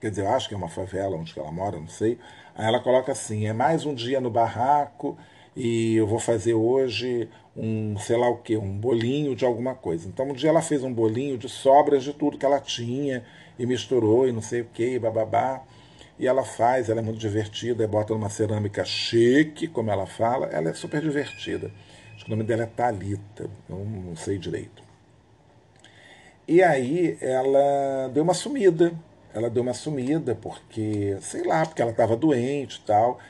quer 0.00 0.10
dizer, 0.10 0.22
eu 0.22 0.30
acho 0.30 0.48
que 0.48 0.54
é 0.54 0.56
uma 0.56 0.68
favela 0.68 1.16
onde 1.16 1.38
ela 1.38 1.52
mora, 1.52 1.78
não 1.78 1.88
sei. 1.88 2.18
Aí 2.54 2.66
ela 2.66 2.80
coloca 2.80 3.12
assim: 3.12 3.46
é 3.46 3.52
mais 3.52 3.86
um 3.86 3.94
dia 3.94 4.20
no 4.20 4.30
barraco 4.30 5.16
e 5.56 5.96
eu 5.96 6.06
vou 6.06 6.18
fazer 6.18 6.54
hoje 6.54 7.28
um, 7.56 7.96
sei 7.98 8.16
lá 8.16 8.28
o 8.28 8.38
que, 8.38 8.56
um 8.56 8.78
bolinho 8.78 9.34
de 9.34 9.44
alguma 9.44 9.74
coisa. 9.74 10.08
Então, 10.08 10.28
um 10.28 10.32
dia 10.32 10.50
ela 10.50 10.62
fez 10.62 10.82
um 10.84 10.92
bolinho 10.92 11.36
de 11.36 11.48
sobras 11.48 12.04
de 12.04 12.12
tudo 12.12 12.38
que 12.38 12.46
ela 12.46 12.60
tinha 12.60 13.24
e 13.58 13.66
misturou 13.66 14.28
e 14.28 14.32
não 14.32 14.42
sei 14.42 14.62
o 14.62 14.66
que, 14.66 14.98
bababá. 14.98 15.62
E 16.18 16.26
ela 16.26 16.44
faz, 16.44 16.88
ela 16.88 17.00
é 17.00 17.02
muito 17.02 17.18
divertida, 17.18 17.86
bota 17.88 18.12
numa 18.14 18.28
cerâmica 18.28 18.84
chique, 18.84 19.66
como 19.66 19.90
ela 19.90 20.06
fala, 20.06 20.46
ela 20.46 20.70
é 20.70 20.74
super 20.74 21.00
divertida. 21.00 21.70
Acho 22.14 22.24
que 22.24 22.30
o 22.30 22.36
nome 22.36 22.44
dela 22.46 22.64
é 22.64 22.66
Talita, 22.66 23.48
não, 23.68 23.84
não 23.84 24.16
sei 24.16 24.38
direito. 24.38 24.82
E 26.46 26.62
aí 26.62 27.16
ela 27.20 28.10
deu 28.12 28.22
uma 28.22 28.34
sumida. 28.34 28.92
Ela 29.32 29.48
deu 29.48 29.62
uma 29.62 29.72
sumida 29.72 30.34
porque, 30.34 31.16
sei 31.20 31.44
lá, 31.44 31.64
porque 31.64 31.80
ela 31.80 31.92
estava 31.92 32.16
doente 32.16 32.80
e 32.82 32.86
tal. 32.86 33.20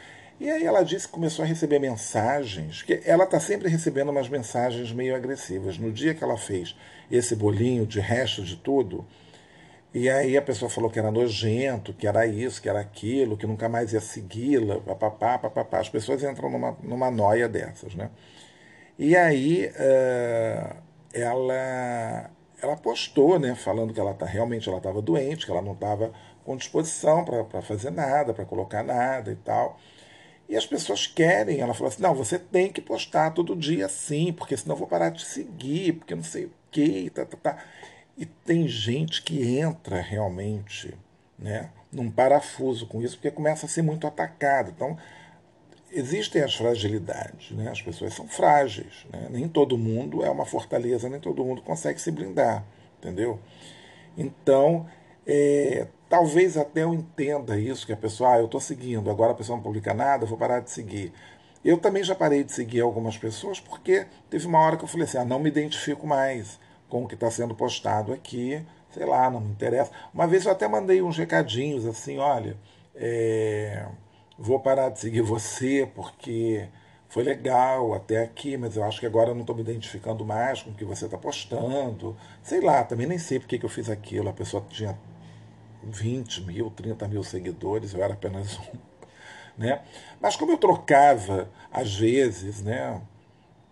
E 0.41 0.49
aí 0.51 0.65
ela 0.65 0.83
disse 0.83 1.07
que 1.07 1.13
começou 1.13 1.45
a 1.45 1.49
receber 1.49 1.79
mensagens, 1.79 2.81
que 2.83 3.03
ela 3.05 3.25
está 3.25 3.39
sempre 3.39 3.69
recebendo 3.69 4.09
umas 4.09 4.27
mensagens 4.27 4.91
meio 4.91 5.15
agressivas. 5.15 5.77
No 5.77 5.93
dia 5.93 6.15
que 6.15 6.25
ela 6.25 6.39
fez 6.39 6.75
esse 7.11 7.37
bolinho 7.37 7.87
de 7.87 8.01
resto 8.01 8.43
de 8.43 8.57
tudo, 8.57 9.07
e 9.93 10.09
aí 10.09 10.39
a 10.39 10.43
pessoa 10.43 10.71
falou 10.71 10.91
que 10.91 10.99
era 10.99 11.11
nojento, 11.11 11.93
que 11.93 12.07
era 12.07 12.27
isso, 12.27 12.63
que 12.63 12.71
era 12.71 12.81
aquilo, 12.81 13.37
que 13.37 13.47
nunca 13.47 13.69
mais 13.69 13.93
ia 13.93 14.01
segui-la, 14.01 14.81
papapá, 14.81 15.37
papapá. 15.39 15.79
As 15.79 15.91
pessoas 15.91 16.25
entram 16.25 16.49
numa, 16.49 16.75
numa 16.83 17.11
noia 17.11 17.47
dessas, 17.47 17.95
né? 17.95 18.09
E 18.99 19.15
aí 19.15 19.67
uh, 19.67 20.77
ela 21.13 22.31
ela 22.63 22.77
postou, 22.77 23.39
né, 23.39 23.55
falando 23.55 23.93
que 23.93 24.01
ela 24.01 24.13
tá, 24.15 24.27
realmente 24.27 24.69
ela 24.69 24.79
estava 24.79 25.01
doente, 25.01 25.47
que 25.47 25.53
ela 25.53 25.63
não 25.63 25.73
estava 25.73 26.13
com 26.45 26.57
disposição 26.57 27.25
para 27.25 27.63
fazer 27.63 27.91
nada, 27.91 28.35
para 28.35 28.45
colocar 28.45 28.83
nada 28.83 29.31
e 29.33 29.37
tal. 29.37 29.79
E 30.51 30.57
as 30.57 30.67
pessoas 30.67 31.07
querem. 31.07 31.61
Ela 31.61 31.73
falou 31.73 31.89
assim: 31.89 32.03
não, 32.03 32.13
você 32.13 32.37
tem 32.37 32.73
que 32.73 32.81
postar 32.81 33.31
todo 33.31 33.55
dia 33.55 33.89
sim, 33.89 34.33
porque 34.33 34.57
senão 34.57 34.75
eu 34.75 34.79
vou 34.81 34.89
parar 34.89 35.11
de 35.11 35.25
seguir, 35.25 35.93
porque 35.93 36.13
não 36.13 36.25
sei 36.25 36.47
o 36.47 36.53
quê. 36.73 37.11
Tá, 37.15 37.25
tá, 37.25 37.37
tá. 37.41 37.65
E 38.19 38.27
tem 38.27 38.67
gente 38.67 39.23
que 39.23 39.57
entra 39.59 40.01
realmente 40.01 40.93
né, 41.39 41.71
num 41.93 42.11
parafuso 42.11 42.85
com 42.89 43.01
isso, 43.01 43.15
porque 43.17 43.31
começa 43.31 43.65
a 43.65 43.69
ser 43.69 43.83
muito 43.83 44.09
atacado. 44.09 44.73
Então, 44.75 44.99
existem 45.93 46.43
as 46.43 46.55
fragilidades, 46.55 47.53
né? 47.53 47.71
as 47.71 47.81
pessoas 47.81 48.13
são 48.13 48.27
frágeis. 48.27 49.07
Né? 49.13 49.29
Nem 49.31 49.49
todo 49.49 49.79
mundo 49.79 50.25
é 50.25 50.31
uma 50.31 50.45
fortaleza, 50.45 51.09
nem 51.09 51.21
todo 51.21 51.45
mundo 51.45 51.63
consegue 51.63 52.01
se 52.01 52.11
blindar, 52.11 52.65
entendeu? 52.99 53.39
Então, 54.19 54.87
é, 55.25 55.87
talvez 56.11 56.57
até 56.57 56.83
eu 56.83 56.93
entenda 56.93 57.57
isso, 57.57 57.87
que 57.87 57.93
a 57.93 57.97
pessoa, 57.97 58.35
ah, 58.35 58.39
eu 58.41 58.47
estou 58.47 58.61
seguindo, 58.61 59.09
agora 59.09 59.31
a 59.31 59.35
pessoa 59.35 59.57
não 59.57 59.63
publica 59.63 59.95
nada, 59.95 60.25
eu 60.25 60.29
vou 60.29 60.37
parar 60.37 60.59
de 60.59 60.71
seguir. 60.71 61.13
Eu 61.65 61.79
também 61.79 62.03
já 62.03 62.15
parei 62.17 62.43
de 62.43 62.53
seguir 62.53 62.81
algumas 62.81 63.17
pessoas 63.17 63.61
porque 63.61 64.07
teve 64.29 64.47
uma 64.47 64.59
hora 64.59 64.77
que 64.77 64.83
eu 64.83 64.89
falei 64.89 65.05
assim, 65.05 65.19
ah, 65.19 65.25
não 65.25 65.39
me 65.39 65.49
identifico 65.49 66.07
mais 66.07 66.59
com 66.89 67.05
o 67.05 67.09
que 67.09 67.15
está 67.15 67.31
sendo 67.31 67.55
postado 67.55 68.13
aqui, 68.13 68.61
sei 68.91 69.07
lá, 69.07 69.31
não 69.31 69.41
me 69.41 69.53
interessa. 69.53 69.93
Uma 70.13 70.27
vez 70.27 70.47
eu 70.47 70.53
até 70.53 70.67
mandei 70.67 71.01
uns 71.01 71.17
recadinhos 71.17 71.87
assim, 71.87 72.19
olha, 72.19 72.57
é, 72.95 73.87
vou 74.37 74.59
parar 74.59 74.89
de 74.89 74.99
seguir 74.99 75.23
você 75.23 75.89
porque 75.95 76.69
foi 77.09 77.23
legal 77.23 77.95
até 77.95 78.23
aqui, 78.23 78.57
mas 78.57 78.77
eu 78.77 78.83
acho 78.83 78.99
que 78.99 79.07
agora 79.07 79.31
eu 79.31 79.35
não 79.35 79.43
estou 79.43 79.55
me 79.55 79.63
identificando 79.63 80.25
mais 80.25 80.63
com 80.63 80.71
o 80.71 80.75
que 80.75 80.85
você 80.85 81.05
está 81.05 81.17
postando. 81.17 82.17
Sei 82.43 82.61
lá, 82.61 82.83
também 82.83 83.07
nem 83.07 83.19
sei 83.19 83.39
porque 83.39 83.59
que 83.59 83.65
eu 83.65 83.71
fiz 83.71 83.89
aquilo. 83.89 84.29
A 84.29 84.33
pessoa 84.33 84.65
tinha 84.69 84.99
20 85.83 86.43
mil, 86.43 86.71
30 86.71 87.09
mil 87.09 87.23
seguidores, 87.23 87.95
eu 87.95 88.03
era 88.03 88.15
apenas 88.15 88.59
um. 88.59 88.91
Né? 89.59 89.83
Mas 90.19 90.37
como 90.37 90.53
eu 90.53 90.57
trocava, 90.57 91.51
às 91.71 91.95
vezes, 91.95 92.63
né, 92.63 92.99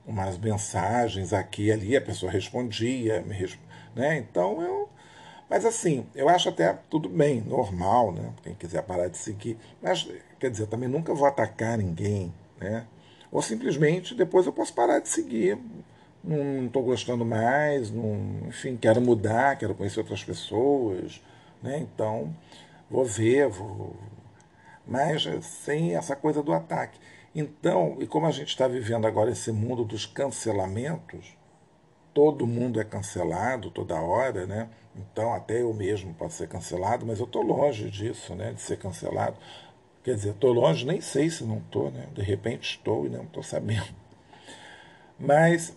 umas 0.06 0.36
mensagens 0.36 1.32
aqui 1.32 1.66
e 1.66 1.72
ali, 1.72 1.96
a 1.96 2.00
pessoa 2.00 2.30
respondia, 2.30 3.22
me 3.22 3.34
resp... 3.34 3.58
né? 3.94 4.18
então 4.18 4.60
eu. 4.60 4.88
Mas 5.48 5.64
assim, 5.64 6.06
eu 6.14 6.28
acho 6.28 6.50
até 6.50 6.78
tudo 6.90 7.08
bem, 7.08 7.40
normal, 7.40 8.12
né? 8.12 8.34
Quem 8.42 8.54
quiser 8.54 8.82
parar 8.82 9.08
de 9.08 9.16
seguir. 9.16 9.56
Mas, 9.80 10.06
quer 10.38 10.50
dizer, 10.50 10.66
também 10.66 10.90
nunca 10.90 11.14
vou 11.14 11.26
atacar 11.26 11.78
ninguém, 11.78 12.34
né? 12.60 12.84
Ou 13.32 13.40
simplesmente 13.40 14.14
depois 14.14 14.44
eu 14.44 14.52
posso 14.52 14.74
parar 14.74 14.98
de 14.98 15.08
seguir. 15.08 15.56
Não 16.22 16.66
estou 16.66 16.82
gostando 16.82 17.24
mais, 17.24 17.90
não, 17.90 18.42
enfim, 18.46 18.76
quero 18.76 19.00
mudar, 19.00 19.56
quero 19.56 19.74
conhecer 19.74 20.00
outras 20.00 20.22
pessoas 20.22 21.22
né? 21.62 21.78
Então, 21.78 22.34
vou 22.90 23.04
ver, 23.04 23.48
vou... 23.48 23.96
mas 24.86 25.22
sem 25.42 25.96
essa 25.96 26.16
coisa 26.16 26.42
do 26.42 26.52
ataque. 26.52 26.98
Então, 27.34 27.96
e 28.00 28.06
como 28.06 28.26
a 28.26 28.30
gente 28.30 28.48
está 28.48 28.66
vivendo 28.66 29.06
agora 29.06 29.30
esse 29.30 29.52
mundo 29.52 29.84
dos 29.84 30.06
cancelamentos, 30.06 31.36
todo 32.12 32.46
mundo 32.46 32.80
é 32.80 32.84
cancelado 32.84 33.70
toda 33.70 34.00
hora, 34.00 34.46
né? 34.46 34.68
Então, 34.96 35.32
até 35.32 35.62
eu 35.62 35.72
mesmo 35.72 36.12
posso 36.14 36.38
ser 36.38 36.48
cancelado, 36.48 37.06
mas 37.06 37.20
eu 37.20 37.26
estou 37.26 37.42
longe 37.42 37.88
disso, 37.90 38.34
né? 38.34 38.52
De 38.52 38.60
ser 38.60 38.76
cancelado. 38.78 39.36
Quer 40.02 40.14
dizer, 40.16 40.30
estou 40.30 40.52
longe, 40.52 40.84
nem 40.84 41.00
sei 41.00 41.30
se 41.30 41.44
não 41.44 41.58
estou, 41.58 41.90
né? 41.92 42.08
De 42.14 42.22
repente 42.22 42.70
estou 42.70 43.06
e 43.06 43.08
não 43.08 43.22
estou 43.22 43.42
sabendo. 43.42 43.94
Mas 45.18 45.76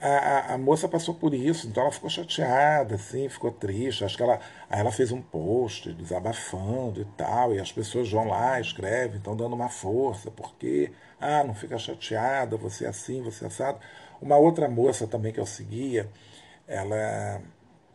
a, 0.00 0.54
a, 0.54 0.58
moça 0.58 0.88
passou 0.88 1.14
por 1.14 1.34
isso, 1.34 1.66
então 1.66 1.82
ela 1.82 1.92
ficou 1.92 2.08
chateada, 2.08 2.94
assim, 2.94 3.28
ficou 3.28 3.50
triste. 3.50 4.04
Acho 4.04 4.16
que 4.16 4.22
ela, 4.22 4.40
aí 4.70 4.80
ela 4.80 4.92
fez 4.92 5.10
um 5.10 5.20
post 5.20 5.92
desabafando 5.92 7.00
e 7.00 7.04
tal, 7.16 7.54
e 7.54 7.60
as 7.60 7.72
pessoas 7.72 8.10
vão 8.10 8.28
lá, 8.28 8.60
escrevem, 8.60 9.16
estão 9.16 9.36
dando 9.36 9.54
uma 9.54 9.68
força, 9.68 10.30
porque, 10.30 10.92
ah, 11.20 11.42
não 11.44 11.54
fica 11.54 11.78
chateada, 11.78 12.56
você 12.56 12.84
é 12.84 12.88
assim, 12.88 13.22
você 13.22 13.44
é 13.44 13.48
assado. 13.48 13.78
Uma 14.20 14.36
outra 14.36 14.68
moça 14.68 15.06
também 15.06 15.32
que 15.32 15.40
eu 15.40 15.46
seguia, 15.46 16.08
ela 16.66 17.40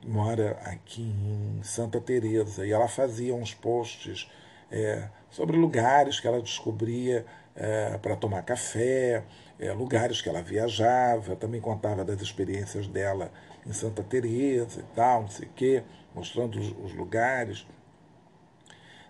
mora 0.05 0.57
aqui 0.65 1.01
em 1.01 1.63
Santa 1.63 2.01
Teresa 2.01 2.65
e 2.65 2.71
ela 2.71 2.87
fazia 2.87 3.33
uns 3.33 3.53
posts 3.53 4.29
é, 4.71 5.07
sobre 5.29 5.55
lugares 5.55 6.19
que 6.19 6.27
ela 6.27 6.41
descobria 6.41 7.25
é, 7.55 7.97
para 7.99 8.15
tomar 8.15 8.41
café, 8.43 9.23
é, 9.59 9.71
lugares 9.71 10.21
que 10.21 10.29
ela 10.29 10.41
viajava, 10.41 11.35
também 11.35 11.61
contava 11.61 12.03
das 12.03 12.21
experiências 12.21 12.87
dela 12.87 13.31
em 13.65 13.73
Santa 13.73 14.03
Teresa 14.03 14.81
e 14.81 14.95
tal, 14.95 15.21
não 15.21 15.29
sei 15.29 15.47
o 15.47 15.51
quê, 15.55 15.83
mostrando 16.13 16.59
os, 16.59 16.73
os 16.83 16.93
lugares. 16.95 17.65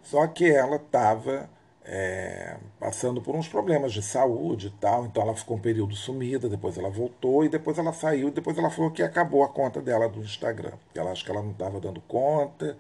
Só 0.04 0.28
que 0.28 0.46
ela 0.50 0.76
estava 0.76 1.50
é, 1.86 2.58
passando 2.80 3.22
por 3.22 3.36
uns 3.36 3.48
problemas 3.48 3.94
de 3.94 4.02
saúde 4.02 4.68
e 4.68 4.70
tal, 4.72 5.06
então 5.06 5.24
ela 5.24 5.36
ficou 5.36 5.58
um 5.58 5.60
período 5.60 5.96
sumida, 5.96 6.48
depois 6.48 6.78
ela 6.78 6.90
voltou 6.90 7.44
e 7.44 7.50
depois 7.50 7.78
ela 7.78 7.94
saiu 7.94 8.30
e 8.30 8.32
depois 8.32 8.58
ela 8.58 8.70
falou 8.70 8.92
que 8.92 9.04
acabou 9.04 9.44
a 9.44 9.50
conta 9.50 9.82
dela 9.82 10.08
do 10.08 10.22
Instagram. 10.22 10.74
Ela 10.96 11.12
acha 11.12 11.24
que 11.24 11.32
ela 11.32 11.42
não 11.42 11.52
estava 11.52 11.80
dando 11.80 12.02
conta, 12.02 12.78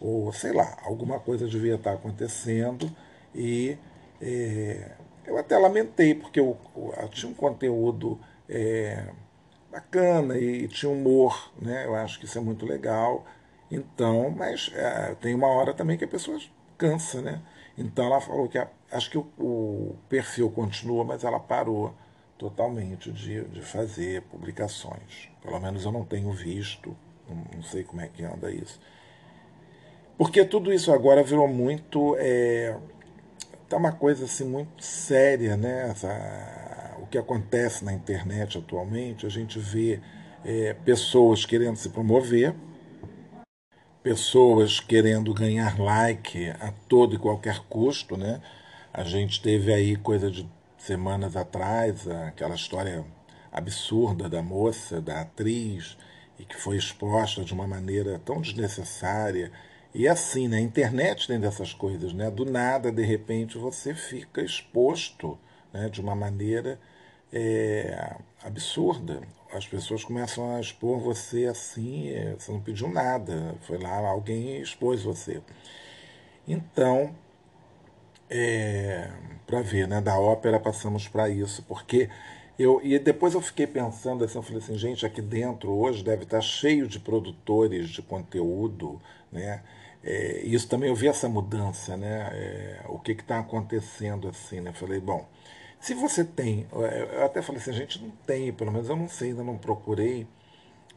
ou 0.00 0.32
sei 0.32 0.52
lá, 0.52 0.76
alguma 0.84 1.18
coisa 1.18 1.46
devia 1.48 1.74
estar 1.76 1.94
acontecendo 1.94 2.90
e 3.34 3.76
é, 4.20 4.92
eu 5.26 5.36
até 5.38 5.58
lamentei, 5.58 6.14
porque 6.14 6.38
eu 6.38 6.56
tinha 7.08 7.30
um 7.30 7.34
conteúdo 7.34 8.18
é, 8.48 9.08
bacana 9.70 10.38
e 10.38 10.68
tinha 10.68 10.90
humor, 10.90 11.52
né? 11.60 11.86
Eu 11.86 11.94
acho 11.94 12.18
que 12.18 12.24
isso 12.24 12.38
é 12.38 12.40
muito 12.40 12.64
legal. 12.64 13.24
Então, 13.70 14.30
mas 14.30 14.70
é, 14.74 15.14
tem 15.20 15.34
uma 15.34 15.48
hora 15.48 15.74
também 15.74 15.98
que 15.98 16.04
a 16.04 16.08
pessoa 16.08 16.38
cansa, 16.78 17.20
né? 17.20 17.42
Então 17.76 18.06
ela 18.06 18.20
falou 18.20 18.48
que 18.48 18.58
a, 18.58 18.68
acho 18.90 19.10
que 19.10 19.18
o, 19.18 19.26
o, 19.38 19.96
perfil 20.08 20.50
continua, 20.50 21.04
mas 21.04 21.24
ela 21.24 21.38
parou 21.40 21.94
totalmente 22.38 23.10
de, 23.12 23.44
de 23.44 23.62
fazer 23.62 24.22
publicações. 24.22 25.28
Pelo 25.42 25.60
menos 25.60 25.84
eu 25.84 25.92
não 25.92 26.04
tenho 26.04 26.30
visto, 26.32 26.96
não, 27.28 27.36
não 27.56 27.62
sei 27.62 27.84
como 27.84 28.00
é 28.00 28.08
que 28.08 28.24
anda 28.24 28.50
isso. 28.50 28.80
Porque 30.16 30.44
tudo 30.44 30.72
isso 30.72 30.92
agora 30.92 31.22
virou 31.22 31.48
muito. 31.48 32.16
É, 32.18 32.76
tá 33.68 33.76
uma 33.76 33.92
coisa 33.92 34.24
assim 34.24 34.44
muito 34.44 34.82
séria, 34.82 35.56
né? 35.56 35.90
Essa, 35.90 36.08
o 37.06 37.08
que 37.08 37.18
acontece 37.18 37.84
na 37.84 37.92
internet 37.92 38.58
atualmente, 38.58 39.24
a 39.24 39.28
gente 39.28 39.60
vê 39.60 40.00
é, 40.44 40.74
pessoas 40.74 41.46
querendo 41.46 41.76
se 41.76 41.88
promover, 41.88 42.54
pessoas 44.02 44.80
querendo 44.80 45.32
ganhar 45.32 45.80
like 45.80 46.50
a 46.60 46.72
todo 46.88 47.14
e 47.14 47.18
qualquer 47.18 47.60
custo, 47.68 48.16
né? 48.16 48.40
A 48.92 49.04
gente 49.04 49.40
teve 49.40 49.72
aí 49.72 49.94
coisa 49.96 50.30
de 50.30 50.48
semanas 50.78 51.36
atrás 51.36 52.08
aquela 52.08 52.54
história 52.54 53.04
absurda 53.52 54.28
da 54.28 54.42
moça, 54.42 55.00
da 55.00 55.20
atriz, 55.20 55.96
e 56.38 56.44
que 56.44 56.56
foi 56.56 56.76
exposta 56.76 57.44
de 57.44 57.54
uma 57.54 57.66
maneira 57.66 58.20
tão 58.24 58.40
desnecessária 58.40 59.52
e 59.94 60.08
assim, 60.08 60.48
né? 60.48 60.58
A 60.58 60.60
internet 60.60 61.28
tem 61.28 61.38
dessas 61.38 61.72
coisas, 61.72 62.12
né? 62.12 62.30
Do 62.30 62.44
nada, 62.44 62.90
de 62.90 63.02
repente, 63.04 63.56
você 63.58 63.94
fica 63.94 64.42
exposto 64.42 65.38
né? 65.72 65.88
de 65.88 66.00
uma 66.00 66.14
maneira 66.14 66.78
é, 67.36 68.16
absurda. 68.42 69.20
As 69.52 69.66
pessoas 69.66 70.02
começam 70.02 70.56
a 70.56 70.60
expor 70.60 70.98
você 70.98 71.44
assim, 71.46 72.08
é, 72.10 72.34
você 72.38 72.50
não 72.50 72.60
pediu 72.60 72.88
nada, 72.88 73.54
foi 73.62 73.78
lá, 73.78 73.98
alguém 74.08 74.60
expôs 74.60 75.02
você. 75.02 75.42
Então, 76.48 77.14
é, 78.30 79.10
para 79.46 79.60
ver, 79.62 79.86
né? 79.86 80.00
Da 80.00 80.18
ópera 80.18 80.58
passamos 80.58 81.08
para 81.08 81.28
isso, 81.28 81.62
porque 81.64 82.08
eu, 82.58 82.80
e 82.82 82.98
depois 82.98 83.34
eu 83.34 83.40
fiquei 83.40 83.66
pensando 83.66 84.24
assim, 84.24 84.38
eu 84.38 84.42
falei 84.42 84.58
assim, 84.58 84.78
gente, 84.78 85.04
aqui 85.04 85.20
dentro 85.20 85.70
hoje 85.72 86.02
deve 86.02 86.24
estar 86.24 86.40
cheio 86.40 86.88
de 86.88 86.98
produtores 86.98 87.90
de 87.90 88.02
conteúdo, 88.02 89.00
né? 89.30 89.62
É, 90.02 90.40
isso 90.44 90.68
também 90.68 90.88
eu 90.88 90.94
vi 90.94 91.08
essa 91.08 91.28
mudança, 91.28 91.96
né? 91.96 92.30
É, 92.32 92.80
o 92.88 92.98
que 92.98 93.12
está 93.12 93.40
acontecendo 93.40 94.28
assim, 94.28 94.60
né? 94.60 94.72
Falei, 94.72 95.00
bom, 95.00 95.26
se 95.80 95.94
você 95.94 96.24
tem, 96.24 96.66
eu 96.72 97.24
até 97.24 97.40
falei 97.42 97.60
assim, 97.60 97.70
a 97.70 97.74
gente 97.74 98.02
não 98.02 98.10
tem, 98.26 98.52
pelo 98.52 98.72
menos 98.72 98.88
eu 98.88 98.96
não 98.96 99.08
sei, 99.08 99.30
ainda 99.30 99.44
não 99.44 99.56
procurei, 99.56 100.26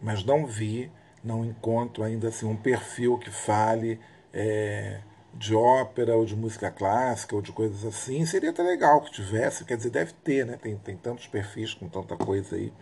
mas 0.02 0.24
não 0.24 0.46
vi, 0.46 0.92
não 1.24 1.46
encontro 1.46 2.04
ainda 2.04 2.30
assim 2.30 2.46
um 2.46 2.56
perfil 2.56 3.18
que 3.18 3.30
fale 3.30 4.00
é, 4.34 5.02
de 5.34 5.56
ópera 5.56 6.16
ou 6.16 6.26
de 6.26 6.36
música 6.36 6.72
clássica 6.72 7.36
ou 7.36 7.42
de 7.42 7.52
coisas 7.52 7.86
assim. 7.86 8.26
Seria 8.26 8.50
até 8.50 8.64
legal 8.64 9.02
que 9.02 9.12
tivesse, 9.12 9.66
quer 9.66 9.78
dizer, 9.78 9.90
deve 9.90 10.14
ter, 10.14 10.46
né? 10.46 10.58
Tem, 10.58 10.76
tem 10.78 10.98
tantos 10.98 11.28
perfis 11.28 11.74
com 11.74 11.88
tanta 11.88 12.16
coisa 12.16 12.56
aí. 12.56 12.74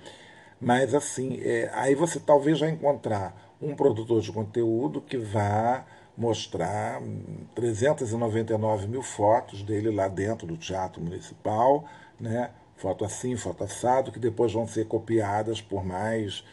Mas 0.60 0.94
assim, 0.94 1.40
é, 1.44 1.70
aí 1.74 1.96
você 1.96 2.20
talvez 2.20 2.58
já 2.58 2.70
encontrar 2.70 3.56
um 3.62 3.76
produtor 3.76 4.22
de 4.22 4.32
conteúdo 4.32 5.02
que 5.02 5.18
vá 5.18 5.86
mostrar 6.18 7.00
399 7.54 8.88
mil 8.88 9.04
fotos 9.04 9.62
dele 9.62 9.92
lá 9.92 10.08
dentro 10.08 10.48
do 10.48 10.58
Teatro 10.58 11.02
Municipal, 11.02 11.86
né? 12.20 12.50
foto 12.76 13.06
assim, 13.06 13.36
foto 13.36 13.64
assado, 13.64 14.12
que 14.12 14.20
depois 14.20 14.52
vão 14.54 14.68
ser 14.68 14.88
copiadas 14.88 15.62
por 15.62 15.84
mais 15.86 16.44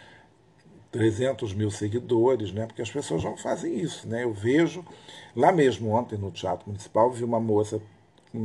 300 0.91 1.55
mil 1.55 1.71
seguidores, 1.71 2.53
né? 2.53 2.67
porque 2.67 2.83
as 2.83 2.91
pessoas 2.91 3.25
não 3.25 3.37
fazem 3.37 3.79
isso. 3.79 4.07
Né? 4.07 4.25
Eu 4.25 4.33
vejo, 4.33 4.85
lá 5.35 5.51
mesmo 5.51 5.91
ontem 5.91 6.19
no 6.19 6.31
Teatro 6.31 6.67
Municipal, 6.67 7.11
vi 7.11 7.25
uma 7.25 7.41
moça 7.41 7.81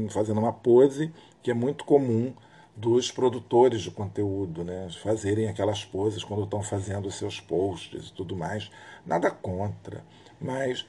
fazendo 0.10 0.40
uma 0.40 0.54
pose 0.54 1.12
que 1.42 1.52
é 1.52 1.54
muito 1.54 1.84
comum 1.84 2.34
dos 2.76 3.12
produtores 3.12 3.82
de 3.82 3.92
conteúdo, 3.92 4.64
né? 4.64 4.88
fazerem 5.04 5.50
aquelas 5.50 5.84
poses 5.84 6.24
quando 6.24 6.44
estão 6.44 6.62
fazendo 6.64 7.08
os 7.08 7.16
seus 7.16 7.40
posts 7.42 8.08
e 8.08 8.14
tudo 8.14 8.38
mais. 8.38 8.72
Nada 9.06 9.30
contra, 9.30 10.04
mas 10.40 10.86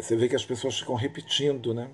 você 0.00 0.16
vê 0.16 0.28
que 0.28 0.36
as 0.36 0.44
pessoas 0.44 0.78
ficam 0.78 0.94
repetindo, 0.94 1.74
né? 1.74 1.88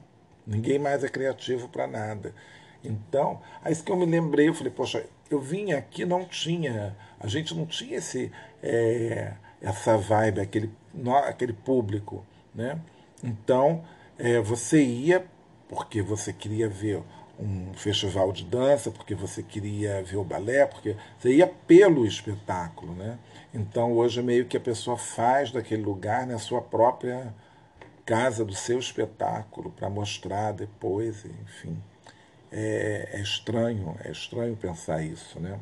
Ninguém 0.47 0.79
mais 0.79 1.05
é 1.05 1.09
criativo 1.09 1.69
para 1.69 1.87
nada. 1.87 2.35
Então, 2.83 3.41
aí 3.63 3.73
isso 3.73 3.85
que 3.85 3.93
eu 3.93 3.97
me 3.97 4.07
lembrei, 4.07 4.49
eu 4.49 4.55
falei, 4.55 4.73
poxa, 4.73 5.05
eu 5.31 5.41
vim 5.41 5.73
aqui 5.73 6.05
não 6.05 6.25
tinha, 6.25 6.97
a 7.19 7.27
gente 7.27 7.55
não 7.55 7.67
tinha 7.67 7.99
esse, 7.99 8.33
é, 8.63 9.35
essa 9.61 9.97
vibe, 9.97 10.41
aquele, 10.41 10.71
aquele 11.27 11.53
público, 11.53 12.25
né? 12.55 12.81
Então, 13.23 13.85
é, 14.19 14.41
você 14.41 14.83
ia 14.83 15.27
porque 15.71 16.03
você 16.03 16.33
queria 16.33 16.69
ver 16.69 17.01
um 17.39 17.73
festival 17.75 18.33
de 18.33 18.45
dança, 18.45 18.91
porque 18.91 19.15
você 19.15 19.41
queria 19.41 20.03
ver 20.03 20.17
o 20.17 20.25
balé, 20.25 20.67
porque 20.67 20.97
você 21.17 21.33
ia 21.33 21.47
pelo 21.47 22.05
espetáculo, 22.05 22.93
né? 22.93 23.19
Então 23.55 23.93
hoje 23.93 24.21
meio 24.21 24.47
que 24.47 24.57
a 24.57 24.61
pessoa 24.61 24.97
faz 24.97 25.53
daquele 25.53 25.83
lugar 25.83 26.27
né, 26.27 26.35
a 26.35 26.39
sua 26.39 26.61
própria 26.61 27.33
casa 28.05 28.45
do 28.45 28.55
seu 28.55 28.79
espetáculo 28.79 29.71
para 29.71 29.89
mostrar 29.91 30.53
depois, 30.53 31.25
enfim. 31.25 31.77
É, 32.53 33.11
é, 33.13 33.21
estranho, 33.21 33.97
é 34.05 34.11
estranho 34.11 34.57
pensar 34.57 35.03
isso, 35.03 35.39
né? 35.39 35.59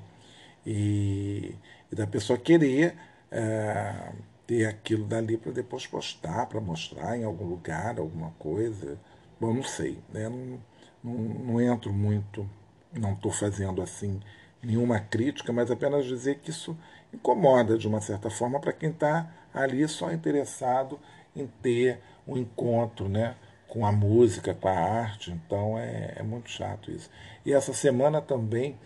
E, 0.66 1.54
e 1.92 1.94
da 1.94 2.06
pessoa 2.06 2.38
querer 2.38 2.96
é, 3.30 4.12
ter 4.46 4.66
aquilo 4.66 5.04
dali 5.04 5.36
para 5.36 5.52
depois 5.52 5.86
postar, 5.86 6.46
para 6.46 6.60
mostrar 6.60 7.16
em 7.16 7.24
algum 7.24 7.44
lugar, 7.44 7.98
alguma 7.98 8.30
coisa. 8.38 8.98
Bom, 9.40 9.52
não 9.52 9.62
sei, 9.62 9.98
né? 10.12 10.28
Não, 10.28 10.60
não, 11.02 11.14
não 11.14 11.60
entro 11.60 11.92
muito, 11.92 12.48
não 12.92 13.12
estou 13.12 13.30
fazendo 13.30 13.82
assim 13.82 14.20
nenhuma 14.62 14.98
crítica, 15.00 15.52
mas 15.52 15.70
apenas 15.70 16.06
dizer 16.06 16.38
que 16.38 16.50
isso 16.50 16.76
incomoda 17.12 17.78
de 17.78 17.86
uma 17.86 18.00
certa 18.00 18.30
forma 18.30 18.58
para 18.60 18.72
quem 18.72 18.90
está 18.90 19.30
ali 19.54 19.86
só 19.88 20.12
interessado 20.12 20.98
em 21.34 21.46
ter 21.62 22.00
um 22.28 22.36
encontro 22.36 23.08
né, 23.08 23.34
com 23.66 23.84
a 23.86 23.90
música, 23.90 24.54
com 24.54 24.68
a 24.68 24.72
arte. 24.72 25.32
Então 25.32 25.78
é, 25.78 26.14
é 26.16 26.22
muito 26.22 26.50
chato 26.50 26.90
isso. 26.90 27.10
E 27.44 27.52
essa 27.52 27.72
semana 27.72 28.20
também 28.20 28.76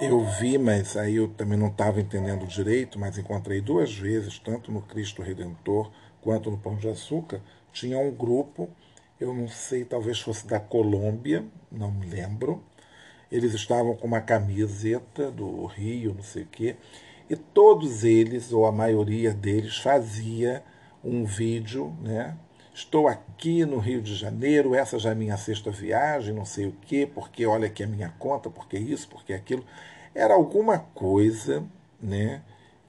eu 0.00 0.24
vi, 0.24 0.56
mas 0.56 0.96
aí 0.96 1.16
eu 1.16 1.28
também 1.28 1.58
não 1.58 1.68
estava 1.68 2.00
entendendo 2.00 2.46
direito, 2.46 2.98
mas 2.98 3.18
encontrei 3.18 3.60
duas 3.60 3.92
vezes, 3.92 4.38
tanto 4.38 4.70
no 4.70 4.80
Cristo 4.80 5.22
Redentor 5.22 5.90
quanto 6.22 6.50
no 6.50 6.58
Pão 6.58 6.76
de 6.76 6.88
Açúcar, 6.88 7.40
tinha 7.72 7.98
um 7.98 8.12
grupo 8.12 8.70
eu 9.20 9.34
não 9.34 9.48
sei, 9.48 9.84
talvez 9.84 10.20
fosse 10.20 10.46
da 10.46 10.60
Colômbia, 10.60 11.44
não 11.72 11.90
me 11.90 12.06
lembro. 12.06 12.62
Eles 13.30 13.52
estavam 13.52 13.96
com 13.96 14.06
uma 14.06 14.20
camiseta 14.20 15.30
do 15.30 15.66
Rio, 15.66 16.14
não 16.14 16.22
sei 16.22 16.44
o 16.44 16.46
quê, 16.46 16.76
e 17.28 17.36
todos 17.36 18.04
eles, 18.04 18.52
ou 18.52 18.64
a 18.64 18.72
maioria 18.72 19.34
deles, 19.34 19.76
fazia 19.78 20.62
um 21.04 21.24
vídeo, 21.24 21.96
né? 22.00 22.36
Estou 22.74 23.08
aqui 23.08 23.64
no 23.64 23.78
Rio 23.78 24.00
de 24.00 24.14
Janeiro, 24.14 24.74
essa 24.74 24.98
já 24.98 25.10
é 25.10 25.14
minha 25.14 25.36
sexta 25.36 25.70
viagem, 25.70 26.32
não 26.32 26.44
sei 26.44 26.66
o 26.66 26.72
quê, 26.82 27.10
porque 27.12 27.44
olha 27.44 27.66
aqui 27.66 27.82
a 27.82 27.88
minha 27.88 28.10
conta, 28.18 28.48
porque 28.48 28.78
isso, 28.78 29.08
porque 29.08 29.32
aquilo. 29.32 29.64
Era 30.14 30.34
alguma 30.34 30.78
coisa, 30.78 31.64
né? 32.00 32.42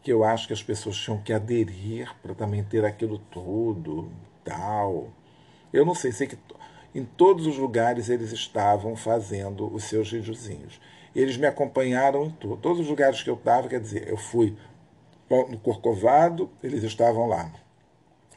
Que 0.03 0.11
eu 0.11 0.23
acho 0.23 0.47
que 0.47 0.53
as 0.53 0.61
pessoas 0.61 0.95
tinham 0.95 1.17
que 1.19 1.33
aderir 1.33 2.13
para 2.21 2.35
também 2.35 2.63
ter 2.63 2.85
aquilo 2.85 3.17
tudo, 3.31 4.11
tal. 4.43 5.09
Eu 5.73 5.85
não 5.85 5.95
sei, 5.95 6.11
sei 6.11 6.27
que 6.27 6.37
em 6.93 7.05
todos 7.05 7.45
os 7.45 7.57
lugares 7.57 8.09
eles 8.09 8.31
estavam 8.31 8.95
fazendo 8.95 9.73
os 9.73 9.83
seus 9.85 10.11
videozinhos. 10.11 10.79
Eles 11.15 11.37
me 11.37 11.47
acompanharam 11.47 12.25
em 12.25 12.31
tudo. 12.31 12.57
Todos 12.57 12.81
os 12.81 12.87
lugares 12.87 13.21
que 13.23 13.29
eu 13.29 13.35
estava, 13.35 13.67
quer 13.67 13.79
dizer, 13.79 14.07
eu 14.07 14.17
fui 14.17 14.55
no 15.29 15.59
Corcovado, 15.59 16.49
eles 16.63 16.83
estavam 16.83 17.27
lá. 17.27 17.51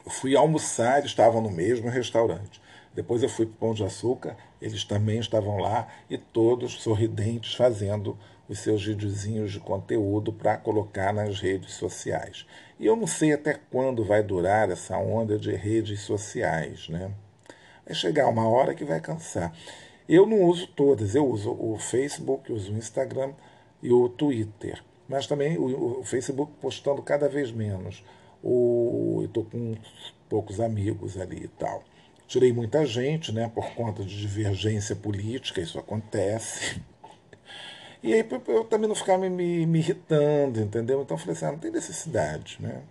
Fui 0.07 0.36
almoçar, 0.36 0.98
eles 0.98 1.11
estavam 1.11 1.40
no 1.40 1.50
mesmo 1.50 1.88
restaurante. 1.88 2.61
Depois 2.94 3.22
eu 3.22 3.28
fui 3.28 3.46
para 3.46 3.55
o 3.55 3.59
Pão 3.59 3.74
de 3.74 3.84
Açúcar, 3.84 4.36
eles 4.61 4.84
também 4.84 5.18
estavam 5.18 5.57
lá 5.59 5.88
e 6.11 6.18
todos 6.18 6.82
sorridentes 6.82 7.55
fazendo 7.55 8.18
os 8.48 8.59
seus 8.59 8.84
videozinhos 8.84 9.53
de 9.53 9.61
conteúdo 9.61 10.32
para 10.32 10.59
colocar 10.59 11.12
nas 11.12 11.40
redes 11.40 11.72
sociais. 11.74 12.46
E 12.78 12.84
eu 12.84 12.94
não 12.94 13.07
sei 13.07 13.32
até 13.32 13.59
quando 13.70 14.05
vai 14.05 14.22
durar 14.22 14.70
essa 14.70 14.98
onda 14.98 15.38
de 15.38 15.55
redes 15.55 16.00
sociais, 16.00 16.88
né? 16.88 17.11
Vai 17.86 17.94
chegar 17.94 18.28
uma 18.28 18.46
hora 18.46 18.74
que 18.74 18.84
vai 18.84 19.00
cansar. 19.00 19.53
Eu 20.09 20.26
não 20.26 20.42
uso 20.42 20.66
todas, 20.66 21.14
eu 21.14 21.26
uso 21.26 21.50
o 21.50 21.78
Facebook, 21.78 22.53
uso 22.53 22.72
o 22.72 22.76
Instagram 22.76 23.32
e 23.82 23.90
o 23.90 24.09
Twitter. 24.09 24.82
Mas 25.09 25.26
também 25.26 25.59
o 25.59 26.03
Facebook 26.05 26.53
postando 26.61 27.03
cada 27.03 27.28
vez 27.28 27.50
menos. 27.50 28.05
O, 28.43 29.18
eu 29.20 29.26
estou 29.26 29.45
com 29.45 29.76
poucos 30.28 30.61
amigos 30.61 31.16
ali 31.18 31.45
e 31.45 31.49
tal. 31.49 31.84
Tirei 32.26 32.53
muita 32.53 32.86
gente, 32.86 33.30
né, 33.32 33.51
por 33.55 33.74
conta 33.74 34.03
de 34.03 34.18
divergência 34.18 34.97
política, 34.97 35.61
isso 35.61 35.78
acontece. 35.78 36.80
E 38.03 38.12
aí 38.12 38.26
eu 38.49 38.64
também 38.64 38.88
não 38.88 38.97
ficar 38.97 39.16
me, 39.16 39.30
me, 39.30 39.64
me 39.64 39.78
irritando, 39.78 40.61
entendeu? 40.61 41.03
Então 41.03 41.16
eu 41.16 41.18
falei 41.20 41.36
assim, 41.36 41.45
ah, 41.45 41.53
não 41.53 41.59
tem 41.59 41.70
necessidade, 41.70 42.57
né? 42.59 42.82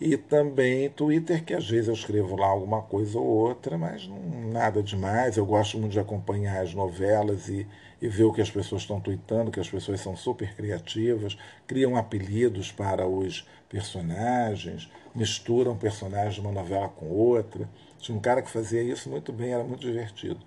E 0.00 0.16
também 0.16 0.88
Twitter, 0.88 1.44
que 1.44 1.52
às 1.52 1.68
vezes 1.68 1.88
eu 1.88 1.94
escrevo 1.94 2.34
lá 2.34 2.46
alguma 2.46 2.80
coisa 2.80 3.18
ou 3.18 3.26
outra, 3.26 3.76
mas 3.76 4.08
não, 4.08 4.18
nada 4.50 4.82
demais. 4.82 5.36
Eu 5.36 5.44
gosto 5.44 5.78
muito 5.78 5.92
de 5.92 6.00
acompanhar 6.00 6.62
as 6.62 6.72
novelas 6.72 7.48
e, 7.48 7.66
e 8.00 8.08
ver 8.08 8.24
o 8.24 8.32
que 8.32 8.40
as 8.40 8.50
pessoas 8.50 8.80
estão 8.80 8.98
tweetando, 8.98 9.50
que 9.50 9.60
as 9.60 9.68
pessoas 9.68 10.00
são 10.00 10.16
super 10.16 10.56
criativas, 10.56 11.36
criam 11.66 11.96
apelidos 11.96 12.72
para 12.72 13.06
os 13.06 13.46
personagens, 13.68 14.90
misturam 15.14 15.76
personagens 15.76 16.34
de 16.34 16.40
uma 16.40 16.52
novela 16.52 16.88
com 16.88 17.06
outra. 17.10 17.68
Tinha 17.98 18.16
um 18.16 18.20
cara 18.20 18.40
que 18.40 18.50
fazia 18.50 18.82
isso 18.82 19.10
muito 19.10 19.30
bem, 19.34 19.52
era 19.52 19.62
muito 19.62 19.82
divertido. 19.82 20.40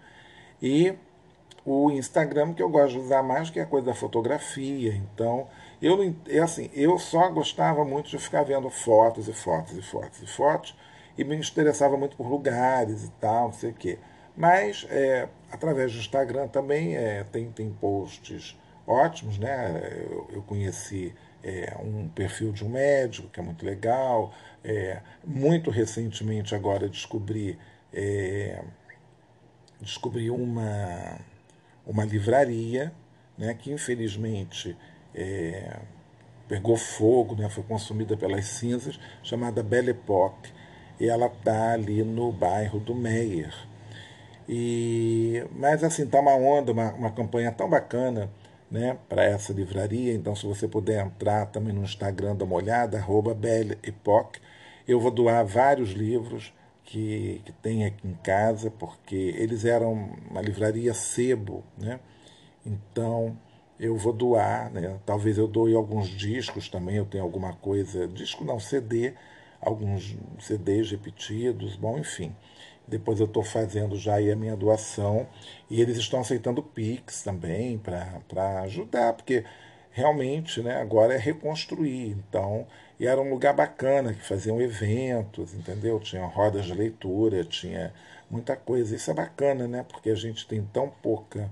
E 0.59 0.95
o 1.63 1.91
Instagram, 1.91 2.53
que 2.53 2.63
eu 2.63 2.69
gosto 2.69 2.93
de 2.93 2.99
usar 2.99 3.21
mais, 3.21 3.51
que 3.51 3.59
é 3.59 3.63
a 3.63 3.67
coisa 3.67 3.85
da 3.85 3.93
fotografia. 3.93 4.95
Então, 4.95 5.47
eu, 5.83 6.15
é 6.29 6.39
assim, 6.39 6.69
eu 6.73 6.97
só 6.97 7.29
gostava 7.29 7.83
muito 7.83 8.09
de 8.09 8.17
ficar 8.17 8.43
vendo 8.43 8.69
fotos 8.69 9.27
e 9.27 9.33
fotos 9.33 9.77
e 9.77 9.81
fotos 9.81 10.21
e 10.21 10.25
fotos 10.25 10.75
e 11.17 11.23
me 11.25 11.35
interessava 11.35 11.97
muito 11.97 12.15
por 12.15 12.25
lugares 12.27 13.03
e 13.03 13.09
tal, 13.19 13.47
não 13.47 13.53
sei 13.53 13.71
o 13.71 13.73
quê. 13.73 13.99
Mas 14.35 14.87
é, 14.89 15.27
através 15.51 15.91
do 15.91 15.99
Instagram 15.99 16.47
também 16.47 16.95
é, 16.95 17.25
tem, 17.25 17.51
tem 17.51 17.69
posts 17.69 18.57
ótimos, 18.87 19.37
né? 19.37 20.05
Eu, 20.09 20.29
eu 20.31 20.41
conheci 20.43 21.13
é, 21.43 21.75
um 21.83 22.07
perfil 22.07 22.53
de 22.53 22.63
um 22.63 22.69
médico 22.69 23.27
que 23.27 23.39
é 23.39 23.43
muito 23.43 23.65
legal. 23.65 24.33
É, 24.63 25.01
muito 25.25 25.69
recentemente 25.69 26.55
agora 26.55 26.87
descobri 26.87 27.59
é, 27.93 28.63
descobri 29.81 30.31
uma 30.31 31.19
uma 31.85 32.05
livraria, 32.05 32.93
né? 33.37 33.53
Que 33.53 33.71
infelizmente 33.71 34.77
é, 35.15 35.79
pegou 36.47 36.77
fogo, 36.77 37.35
né, 37.35 37.49
foi 37.49 37.63
consumida 37.63 38.15
pelas 38.17 38.45
cinzas, 38.45 38.99
chamada 39.21 39.63
Belle 39.63 39.91
Époque. 39.91 40.51
E 40.99 41.07
ela 41.07 41.27
está 41.27 41.73
ali 41.73 42.03
no 42.03 42.31
bairro 42.31 42.79
do 42.79 42.93
Meyer. 42.93 43.53
E, 44.47 45.43
mas 45.51 45.83
assim, 45.83 46.03
está 46.03 46.19
uma 46.19 46.35
onda, 46.35 46.71
uma, 46.71 46.93
uma 46.93 47.11
campanha 47.11 47.51
tão 47.51 47.69
bacana 47.69 48.29
né, 48.69 48.97
para 49.07 49.23
essa 49.23 49.53
livraria. 49.53 50.13
Então, 50.13 50.35
se 50.35 50.45
você 50.45 50.67
puder 50.67 51.05
entrar 51.05 51.45
também 51.47 51.73
no 51.73 51.83
Instagram, 51.83 52.35
dá 52.35 52.45
uma 52.45 52.55
olhada, 52.55 52.97
arroba 52.97 53.33
Belle 53.33 53.77
Époque. 53.83 54.39
Eu 54.87 54.99
vou 54.99 55.11
doar 55.11 55.45
vários 55.45 55.91
livros 55.91 56.53
que, 56.83 57.41
que 57.45 57.51
tem 57.51 57.85
aqui 57.85 58.07
em 58.07 58.15
casa, 58.15 58.69
porque 58.71 59.15
eles 59.15 59.65
eram 59.65 59.93
uma 60.29 60.41
livraria 60.41 60.93
sebo, 60.93 61.63
né? 61.77 61.99
Então, 62.65 63.37
eu 63.85 63.97
vou 63.97 64.13
doar, 64.13 64.71
né? 64.71 64.99
Talvez 65.05 65.37
eu 65.37 65.47
doe 65.47 65.75
alguns 65.75 66.07
discos 66.07 66.69
também, 66.69 66.95
eu 66.97 67.05
tenho 67.05 67.23
alguma 67.23 67.53
coisa, 67.53 68.07
disco 68.07 68.43
não, 68.43 68.59
CD, 68.59 69.13
alguns 69.61 70.15
CDs 70.39 70.91
repetidos, 70.91 71.75
bom, 71.75 71.97
enfim. 71.97 72.35
Depois 72.87 73.19
eu 73.19 73.25
estou 73.25 73.43
fazendo 73.43 73.97
já 73.97 74.15
aí 74.15 74.31
a 74.31 74.35
minha 74.35 74.55
doação 74.55 75.27
e 75.69 75.81
eles 75.81 75.97
estão 75.97 76.19
aceitando 76.19 76.61
Pix 76.61 77.23
também 77.23 77.77
para 77.77 78.61
ajudar, 78.61 79.13
porque 79.13 79.45
realmente 79.91 80.61
né, 80.61 80.81
agora 80.81 81.13
é 81.13 81.17
reconstruir. 81.17 82.09
Então, 82.11 82.67
e 82.99 83.07
era 83.07 83.21
um 83.21 83.29
lugar 83.29 83.53
bacana 83.53 84.13
que 84.13 84.21
faziam 84.21 84.61
eventos, 84.61 85.53
entendeu? 85.53 85.99
Tinha 85.99 86.25
rodas 86.25 86.65
de 86.65 86.73
leitura, 86.73 87.43
tinha 87.43 87.93
muita 88.29 88.55
coisa. 88.55 88.95
Isso 88.95 89.11
é 89.11 89.13
bacana, 89.13 89.67
né? 89.67 89.85
Porque 89.87 90.09
a 90.09 90.15
gente 90.15 90.47
tem 90.47 90.63
tão 90.73 90.89
pouca 90.89 91.49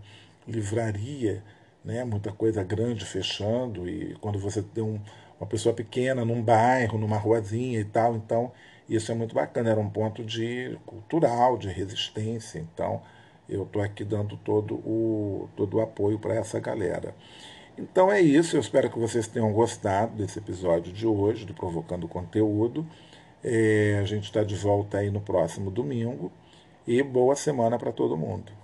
livraria 0.47 1.41
né? 1.83 2.03
muita 2.03 2.31
coisa 2.31 2.63
grande 2.63 3.05
fechando, 3.05 3.87
e 3.89 4.15
quando 4.21 4.39
você 4.39 4.61
tem 4.61 4.83
um, 4.83 4.99
uma 5.39 5.47
pessoa 5.47 5.73
pequena 5.73 6.23
num 6.23 6.41
bairro, 6.41 6.97
numa 6.97 7.17
ruazinha 7.17 7.79
e 7.79 7.85
tal, 7.85 8.15
então 8.15 8.51
isso 8.87 9.11
é 9.11 9.15
muito 9.15 9.33
bacana, 9.33 9.69
era 9.69 9.79
um 9.79 9.89
ponto 9.89 10.23
de 10.23 10.77
cultural, 10.85 11.57
de 11.57 11.69
resistência, 11.69 12.59
então 12.59 13.01
eu 13.47 13.63
estou 13.63 13.81
aqui 13.81 14.03
dando 14.03 14.37
todo 14.37 14.75
o, 14.75 15.49
todo 15.55 15.77
o 15.77 15.81
apoio 15.81 16.19
para 16.19 16.35
essa 16.35 16.59
galera. 16.59 17.15
Então 17.77 18.11
é 18.11 18.21
isso, 18.21 18.55
eu 18.55 18.59
espero 18.59 18.89
que 18.89 18.99
vocês 18.99 19.27
tenham 19.27 19.51
gostado 19.51 20.15
desse 20.15 20.39
episódio 20.39 20.91
de 20.93 21.07
hoje, 21.07 21.45
do 21.45 21.53
Provocando 21.53 22.07
Conteúdo. 22.07 22.85
É, 23.43 23.97
a 24.01 24.05
gente 24.05 24.25
está 24.25 24.43
de 24.43 24.55
volta 24.55 24.99
aí 24.99 25.09
no 25.09 25.21
próximo 25.21 25.71
domingo 25.71 26.31
e 26.85 27.01
boa 27.01 27.35
semana 27.35 27.79
para 27.79 27.91
todo 27.91 28.15
mundo. 28.15 28.60